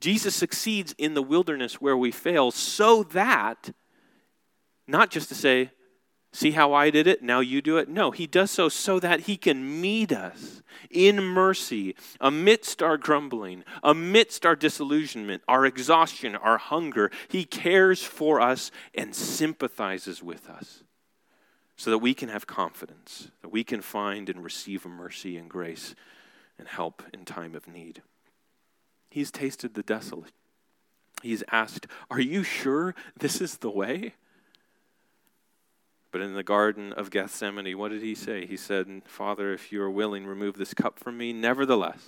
Jesus 0.00 0.36
succeeds 0.36 0.94
in 0.98 1.14
the 1.14 1.22
wilderness 1.22 1.80
where 1.80 1.96
we 1.96 2.12
fail 2.12 2.52
so 2.52 3.02
that 3.02 3.72
not 4.86 5.10
just 5.10 5.28
to 5.30 5.34
say, 5.34 5.72
see 6.32 6.52
how 6.52 6.72
I 6.72 6.90
did 6.90 7.08
it, 7.08 7.24
now 7.24 7.40
you 7.40 7.60
do 7.60 7.76
it. 7.76 7.88
No, 7.88 8.12
he 8.12 8.28
does 8.28 8.52
so 8.52 8.68
so 8.68 9.00
that 9.00 9.22
he 9.22 9.36
can 9.36 9.80
meet 9.80 10.12
us 10.12 10.62
in 10.90 11.20
mercy 11.20 11.96
amidst 12.20 12.84
our 12.84 12.96
grumbling, 12.96 13.64
amidst 13.82 14.46
our 14.46 14.54
disillusionment, 14.54 15.42
our 15.48 15.66
exhaustion, 15.66 16.36
our 16.36 16.58
hunger. 16.58 17.10
He 17.26 17.44
cares 17.44 18.04
for 18.04 18.40
us 18.40 18.70
and 18.94 19.12
sympathizes 19.12 20.22
with 20.22 20.48
us 20.48 20.84
so 21.76 21.90
that 21.90 21.98
we 21.98 22.14
can 22.14 22.28
have 22.28 22.46
confidence, 22.46 23.30
that 23.42 23.52
we 23.52 23.62
can 23.62 23.82
find 23.82 24.28
and 24.28 24.42
receive 24.42 24.86
mercy 24.86 25.36
and 25.36 25.48
grace 25.48 25.94
and 26.58 26.68
help 26.68 27.02
in 27.12 27.24
time 27.24 27.54
of 27.54 27.68
need. 27.68 28.02
He's 29.10 29.30
tasted 29.30 29.74
the 29.74 29.82
desolate. 29.82 30.32
He's 31.22 31.42
asked, 31.50 31.86
Are 32.10 32.20
you 32.20 32.42
sure 32.42 32.94
this 33.18 33.40
is 33.40 33.58
the 33.58 33.70
way? 33.70 34.14
But 36.12 36.20
in 36.22 36.34
the 36.34 36.42
Garden 36.42 36.92
of 36.94 37.10
Gethsemane, 37.10 37.76
what 37.76 37.90
did 37.90 38.02
he 38.02 38.14
say? 38.14 38.46
He 38.46 38.56
said, 38.56 39.02
Father, 39.04 39.52
if 39.52 39.70
you 39.70 39.82
are 39.82 39.90
willing, 39.90 40.26
remove 40.26 40.56
this 40.56 40.72
cup 40.72 40.98
from 40.98 41.18
me. 41.18 41.32
Nevertheless, 41.32 42.02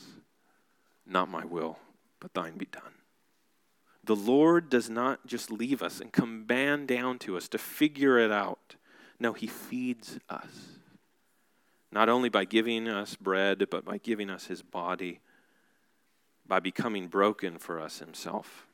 not 1.06 1.28
my 1.28 1.44
will, 1.44 1.78
but 2.20 2.32
thine 2.32 2.56
be 2.56 2.66
done. 2.66 2.94
The 4.04 4.16
Lord 4.16 4.70
does 4.70 4.88
not 4.88 5.26
just 5.26 5.50
leave 5.50 5.82
us 5.82 6.00
and 6.00 6.10
come 6.10 6.44
down 6.46 7.18
to 7.18 7.36
us 7.36 7.48
to 7.48 7.58
figure 7.58 8.18
it 8.18 8.30
out. 8.30 8.76
No, 9.20 9.32
he 9.32 9.46
feeds 9.46 10.18
us. 10.28 10.78
Not 11.90 12.08
only 12.08 12.28
by 12.28 12.44
giving 12.44 12.88
us 12.88 13.16
bread, 13.16 13.66
but 13.70 13.84
by 13.84 13.98
giving 13.98 14.30
us 14.30 14.46
his 14.46 14.62
body, 14.62 15.20
by 16.46 16.60
becoming 16.60 17.08
broken 17.08 17.58
for 17.58 17.80
us 17.80 17.98
himself. 17.98 18.66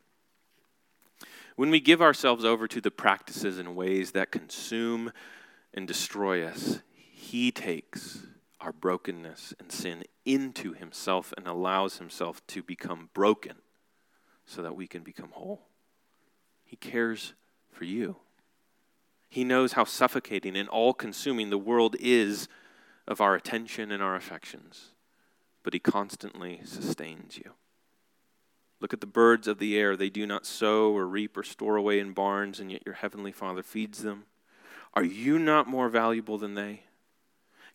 When 1.56 1.70
we 1.70 1.78
give 1.78 2.02
ourselves 2.02 2.44
over 2.44 2.66
to 2.66 2.80
the 2.80 2.90
practices 2.90 3.58
and 3.58 3.76
ways 3.76 4.10
that 4.10 4.32
consume 4.32 5.12
and 5.72 5.86
destroy 5.86 6.44
us, 6.44 6.80
He 6.94 7.52
takes 7.52 8.26
our 8.60 8.72
brokenness 8.72 9.54
and 9.60 9.70
sin 9.70 10.02
into 10.24 10.72
Himself 10.72 11.32
and 11.36 11.46
allows 11.46 11.98
Himself 11.98 12.44
to 12.48 12.62
become 12.62 13.10
broken 13.14 13.54
so 14.46 14.62
that 14.62 14.74
we 14.74 14.88
can 14.88 15.02
become 15.02 15.30
whole. 15.30 15.62
He 16.64 16.76
cares 16.76 17.34
for 17.70 17.84
you. 17.84 18.16
He 19.34 19.42
knows 19.42 19.72
how 19.72 19.82
suffocating 19.82 20.56
and 20.56 20.68
all 20.68 20.94
consuming 20.94 21.50
the 21.50 21.58
world 21.58 21.96
is 21.98 22.46
of 23.08 23.20
our 23.20 23.34
attention 23.34 23.90
and 23.90 24.00
our 24.00 24.14
affections, 24.14 24.92
but 25.64 25.72
He 25.72 25.80
constantly 25.80 26.60
sustains 26.62 27.36
you. 27.36 27.54
Look 28.78 28.92
at 28.92 29.00
the 29.00 29.08
birds 29.08 29.48
of 29.48 29.58
the 29.58 29.76
air. 29.76 29.96
They 29.96 30.08
do 30.08 30.24
not 30.24 30.46
sow 30.46 30.92
or 30.96 31.08
reap 31.08 31.36
or 31.36 31.42
store 31.42 31.74
away 31.74 31.98
in 31.98 32.12
barns, 32.12 32.60
and 32.60 32.70
yet 32.70 32.86
your 32.86 32.94
heavenly 32.94 33.32
Father 33.32 33.64
feeds 33.64 34.04
them. 34.04 34.26
Are 34.94 35.02
you 35.02 35.40
not 35.40 35.66
more 35.66 35.88
valuable 35.88 36.38
than 36.38 36.54
they? 36.54 36.84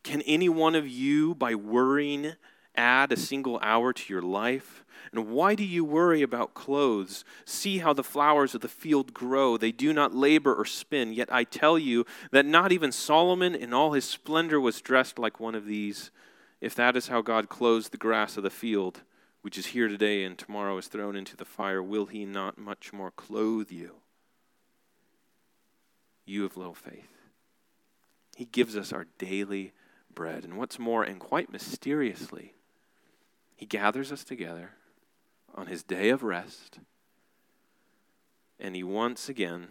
Can 0.02 0.22
any 0.22 0.48
one 0.48 0.76
of 0.76 0.88
you, 0.88 1.36
by 1.36 1.56
worrying, 1.56 2.36
add 2.76 3.12
a 3.12 3.18
single 3.18 3.60
hour 3.62 3.94
to 3.94 4.14
your 4.14 4.22
life? 4.22 4.84
And 5.12 5.30
why 5.30 5.56
do 5.56 5.64
you 5.64 5.84
worry 5.84 6.22
about 6.22 6.54
clothes? 6.54 7.24
See 7.46 7.80
how 7.80 7.94
the 7.94 8.04
flowers 8.04 8.54
of 8.54 8.62
the 8.62 8.68
field 8.68 9.14
grow. 9.14 9.58
They 9.58 9.72
do 9.72 9.92
not 9.94 10.14
labor 10.14 10.54
or 10.54 10.66
spin. 10.66 11.14
Yet 11.14 11.32
I 11.32 11.44
tell 11.44 11.80
you 11.80 12.06
that 12.32 12.46
not 12.46 12.72
even 12.72 12.92
Solomon 12.92 13.56
in 13.56 13.74
all 13.74 13.94
his 13.94 14.06
splendor 14.06 14.60
was 14.60 14.82
dressed 14.82 15.18
like 15.18 15.40
one 15.40 15.56
of 15.56 15.66
these. 15.66 16.12
If 16.62 16.76
that 16.76 16.96
is 16.96 17.08
how 17.08 17.22
God 17.22 17.50
clothes 17.50 17.90
the 17.90 17.98
grass 17.98 18.38
of 18.38 18.44
the 18.44 18.50
field, 18.50 19.02
which 19.42 19.58
is 19.58 19.68
here 19.68 19.88
today 19.88 20.24
and 20.24 20.38
tomorrow 20.38 20.78
is 20.78 20.88
thrown 20.88 21.16
into 21.16 21.38
the 21.38 21.46
fire, 21.46 21.82
will 21.82 22.06
he 22.06 22.26
not 22.26 22.58
much 22.58 22.94
more 22.94 23.12
clothe 23.12 23.72
you? 23.72 23.96
You 26.26 26.46
of 26.46 26.58
little 26.58 26.76
faith. 26.76 27.10
He 28.36 28.46
gives 28.46 28.78
us 28.78 28.94
our 28.94 29.08
daily 29.18 29.74
bread. 30.14 30.44
And 30.44 30.58
what's 30.58 30.78
more, 30.78 31.04
and 31.04 31.20
quite 31.20 31.52
mysteriously, 31.52 32.54
he 33.60 33.66
gathers 33.66 34.10
us 34.10 34.24
together 34.24 34.72
on 35.54 35.68
his 35.68 35.84
day 35.84 36.08
of 36.08 36.24
rest, 36.24 36.80
and 38.58 38.74
he 38.74 38.84
once 38.84 39.28
again 39.28 39.68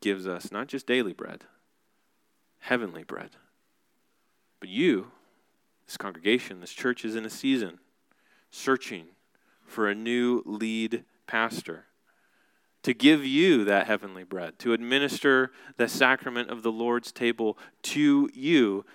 gives 0.00 0.26
us 0.26 0.50
not 0.50 0.66
just 0.66 0.86
daily 0.86 1.12
bread, 1.12 1.44
heavenly 2.60 3.04
bread. 3.04 3.32
But 4.60 4.70
you, 4.70 5.08
this 5.84 5.98
congregation, 5.98 6.62
this 6.62 6.72
church 6.72 7.04
is 7.04 7.14
in 7.14 7.26
a 7.26 7.30
season 7.30 7.80
searching 8.50 9.08
for 9.66 9.90
a 9.90 9.94
new 9.94 10.42
lead 10.46 11.04
pastor 11.26 11.84
to 12.82 12.94
give 12.94 13.26
you 13.26 13.62
that 13.66 13.86
heavenly 13.86 14.24
bread, 14.24 14.58
to 14.60 14.72
administer 14.72 15.52
the 15.76 15.86
sacrament 15.86 16.48
of 16.48 16.62
the 16.62 16.72
Lord's 16.72 17.12
table 17.12 17.58
to 17.82 18.30
you. 18.32 18.86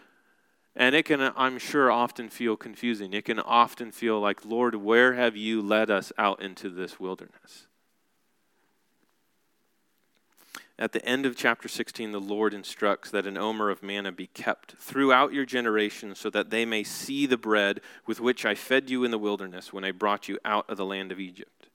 And 0.75 0.95
it 0.95 1.03
can, 1.03 1.33
I'm 1.35 1.57
sure, 1.57 1.91
often 1.91 2.29
feel 2.29 2.55
confusing. 2.55 3.13
It 3.13 3.25
can 3.25 3.39
often 3.39 3.91
feel 3.91 4.19
like, 4.19 4.45
Lord, 4.45 4.75
where 4.75 5.13
have 5.13 5.35
you 5.35 5.61
led 5.61 5.89
us 5.89 6.13
out 6.17 6.41
into 6.41 6.69
this 6.69 6.99
wilderness? 6.99 7.67
At 10.79 10.93
the 10.93 11.05
end 11.05 11.25
of 11.25 11.35
chapter 11.35 11.67
16, 11.67 12.11
the 12.11 12.19
Lord 12.19 12.53
instructs 12.53 13.11
that 13.11 13.27
an 13.27 13.37
omer 13.37 13.69
of 13.69 13.83
manna 13.83 14.11
be 14.11 14.27
kept 14.27 14.71
throughout 14.77 15.33
your 15.33 15.45
generations 15.45 16.19
so 16.19 16.29
that 16.31 16.49
they 16.49 16.65
may 16.65 16.83
see 16.83 17.25
the 17.25 17.37
bread 17.37 17.81
with 18.07 18.19
which 18.19 18.45
I 18.45 18.55
fed 18.55 18.89
you 18.89 19.03
in 19.03 19.11
the 19.11 19.19
wilderness 19.19 19.71
when 19.71 19.83
I 19.83 19.91
brought 19.91 20.27
you 20.27 20.39
out 20.43 20.67
of 20.69 20.77
the 20.77 20.85
land 20.85 21.11
of 21.11 21.19
Egypt. 21.19 21.69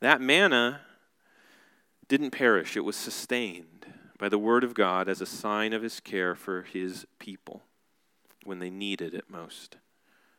That 0.00 0.20
manna 0.20 0.82
didn't 2.06 2.30
perish, 2.30 2.76
it 2.76 2.84
was 2.84 2.94
sustained 2.94 3.86
by 4.18 4.28
the 4.28 4.38
word 4.38 4.62
of 4.62 4.74
God 4.74 5.08
as 5.08 5.20
a 5.20 5.26
sign 5.26 5.72
of 5.72 5.82
his 5.82 5.98
care 5.98 6.36
for 6.36 6.62
his 6.62 7.06
people 7.18 7.62
when 8.44 8.58
they 8.58 8.70
needed 8.70 9.14
it 9.14 9.24
most. 9.28 9.76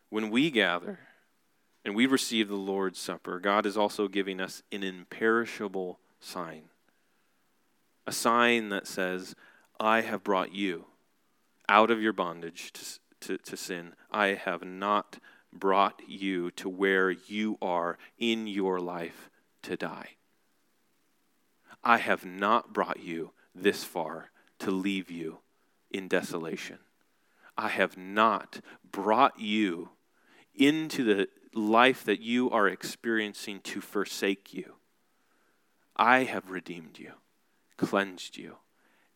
When 0.10 0.30
we 0.30 0.52
gather 0.52 1.00
and 1.84 1.96
we 1.96 2.06
receive 2.06 2.48
the 2.48 2.56
Lord's 2.56 3.00
Supper, 3.00 3.40
God 3.40 3.66
is 3.66 3.78
also 3.78 4.08
giving 4.08 4.40
us 4.40 4.64
an 4.72 4.84
imperishable 4.84 6.00
sign 6.20 6.70
a 8.06 8.12
sign 8.12 8.70
that 8.70 8.88
says, 8.88 9.36
I 9.80 10.02
have 10.02 10.24
brought 10.24 10.54
you 10.54 10.86
out 11.70 11.90
of 11.90 12.02
your 12.02 12.14
bondage 12.14 12.74
to, 12.74 13.00
to, 13.22 13.38
to, 13.38 13.58
sin. 13.58 13.94
I 14.12 14.28
have 14.28 14.64
not 14.64 15.20
brought 15.52 16.02
you 16.08 16.52
to 16.52 16.68
where 16.68 17.12
you 17.12 17.58
are 17.62 17.98
in 18.18 18.48
your 18.48 18.80
life 18.80 19.30
to 19.64 19.78
die. 19.78 20.10
I 21.84 21.98
have 21.98 22.26
not 22.26 22.74
brought 22.74 23.00
you 23.02 23.32
this 23.56 23.84
far 23.84 24.32
to 24.60 24.72
leave 24.72 25.10
you 25.10 25.40
in 25.92 26.08
desolation. 26.08 26.80
I 27.58 27.70
have 27.70 27.98
not 27.98 28.62
brought 28.90 29.40
you 29.40 29.90
into 30.56 31.04
the 31.04 31.28
life 31.54 32.04
that 32.06 32.22
you 32.22 32.50
are 32.50 32.68
experiencing 32.68 33.60
to 33.62 33.82
forsake 33.82 34.54
you. 34.54 34.76
I 35.96 36.24
have 36.24 36.50
redeemed 36.50 36.98
you 36.98 37.14
cleansed 37.78 38.38
you, 38.38 38.58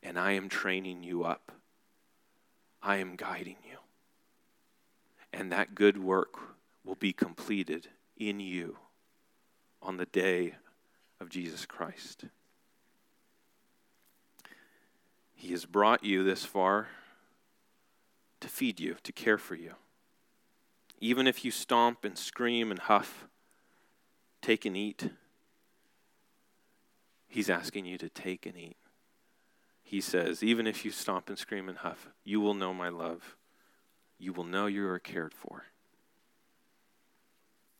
and 0.03 0.19
I 0.19 0.31
am 0.33 0.49
training 0.49 1.03
you 1.03 1.23
up. 1.23 1.51
I 2.81 2.97
am 2.97 3.15
guiding 3.15 3.57
you. 3.63 3.77
And 5.31 5.51
that 5.51 5.75
good 5.75 5.97
work 5.97 6.37
will 6.83 6.95
be 6.95 7.13
completed 7.13 7.89
in 8.17 8.39
you 8.39 8.77
on 9.81 9.97
the 9.97 10.05
day 10.05 10.55
of 11.19 11.29
Jesus 11.29 11.65
Christ. 11.65 12.25
He 15.33 15.51
has 15.51 15.65
brought 15.65 16.03
you 16.03 16.23
this 16.23 16.43
far 16.43 16.87
to 18.39 18.47
feed 18.47 18.79
you, 18.79 18.95
to 19.03 19.11
care 19.11 19.37
for 19.37 19.55
you. 19.55 19.73
Even 20.99 21.27
if 21.27 21.45
you 21.45 21.51
stomp 21.51 22.03
and 22.03 22.17
scream 22.17 22.71
and 22.71 22.79
huff, 22.79 23.27
take 24.41 24.65
and 24.65 24.75
eat. 24.75 25.09
He's 27.27 27.49
asking 27.49 27.85
you 27.85 27.97
to 27.97 28.09
take 28.09 28.45
and 28.45 28.57
eat. 28.57 28.77
He 29.83 30.01
says, 30.01 30.43
even 30.43 30.67
if 30.67 30.83
you 30.83 30.91
stomp 30.91 31.29
and 31.29 31.37
scream 31.37 31.69
and 31.69 31.77
huff, 31.77 32.09
you 32.23 32.41
will 32.41 32.53
know 32.53 32.73
my 32.73 32.89
love. 32.89 33.37
You 34.19 34.33
will 34.33 34.43
know 34.43 34.65
you 34.65 34.87
are 34.87 34.99
cared 34.99 35.33
for. 35.33 35.65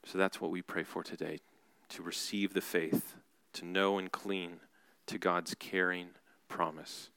So 0.06 0.18
that's 0.18 0.40
what 0.40 0.52
we 0.52 0.62
pray 0.62 0.84
for 0.84 1.04
today 1.04 1.40
to 1.90 2.04
receive 2.04 2.54
the 2.54 2.62
faith, 2.62 3.16
to 3.54 3.66
know 3.66 3.98
and 3.98 4.12
cling 4.12 4.60
to 5.08 5.18
God's 5.18 5.56
caring 5.56 6.10
promise. 6.48 7.10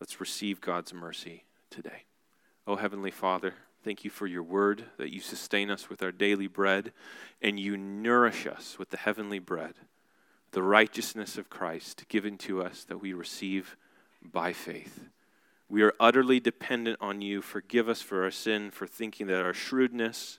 Let's 0.00 0.20
receive 0.20 0.60
God's 0.60 0.92
mercy 0.92 1.44
today. 1.70 2.07
Oh, 2.68 2.76
Heavenly 2.76 3.10
Father, 3.10 3.54
thank 3.82 4.04
you 4.04 4.10
for 4.10 4.26
your 4.26 4.42
word, 4.42 4.84
that 4.98 5.10
you 5.10 5.20
sustain 5.20 5.70
us 5.70 5.88
with 5.88 6.02
our 6.02 6.12
daily 6.12 6.48
bread, 6.48 6.92
and 7.40 7.58
you 7.58 7.78
nourish 7.78 8.46
us 8.46 8.78
with 8.78 8.90
the 8.90 8.98
heavenly 8.98 9.38
bread 9.38 9.74
the 10.50 10.62
righteousness 10.62 11.38
of 11.38 11.48
Christ 11.48 12.04
given 12.08 12.36
to 12.38 12.62
us 12.62 12.84
that 12.84 13.00
we 13.00 13.14
receive 13.14 13.76
by 14.22 14.52
faith. 14.52 15.08
We 15.70 15.82
are 15.82 15.94
utterly 15.98 16.40
dependent 16.40 16.98
on 17.00 17.22
you. 17.22 17.40
Forgive 17.40 17.88
us 17.88 18.02
for 18.02 18.24
our 18.24 18.30
sin, 18.30 18.70
for 18.70 18.86
thinking 18.86 19.28
that 19.28 19.42
our 19.42 19.54
shrewdness, 19.54 20.38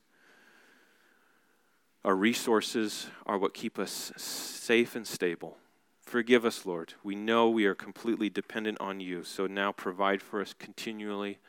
our 2.06 2.16
resources 2.16 3.08
are 3.26 3.40
what 3.40 3.56
keep 3.56 3.80
us 3.80 4.12
safe 4.18 4.96
and 4.96 5.08
stable. 5.08 5.58
Forgive 6.06 6.46
us, 6.46 6.64
Lord. 6.64 6.94
We 7.04 7.16
know 7.16 7.50
we 7.50 7.66
are 7.66 7.76
completely 7.76 8.30
dependent 8.30 8.80
on 8.80 9.00
you. 9.00 9.24
So 9.24 9.48
now 9.48 9.72
provide 9.72 10.22
for 10.22 10.42
us 10.42 10.54
continually. 10.54 11.40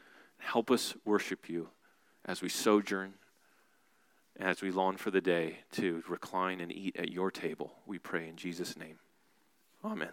Help 0.40 0.70
us 0.70 0.94
worship 1.04 1.48
you 1.48 1.68
as 2.24 2.42
we 2.42 2.48
sojourn 2.48 3.14
as 4.40 4.62
we 4.62 4.70
long 4.70 4.96
for 4.96 5.10
the 5.10 5.20
day 5.20 5.58
to 5.72 6.02
recline 6.08 6.60
and 6.60 6.72
eat 6.72 6.96
at 6.96 7.10
your 7.10 7.30
table, 7.30 7.72
we 7.86 7.98
pray 7.98 8.28
in 8.28 8.36
Jesus' 8.36 8.76
name. 8.76 8.98
Amen. 9.84 10.10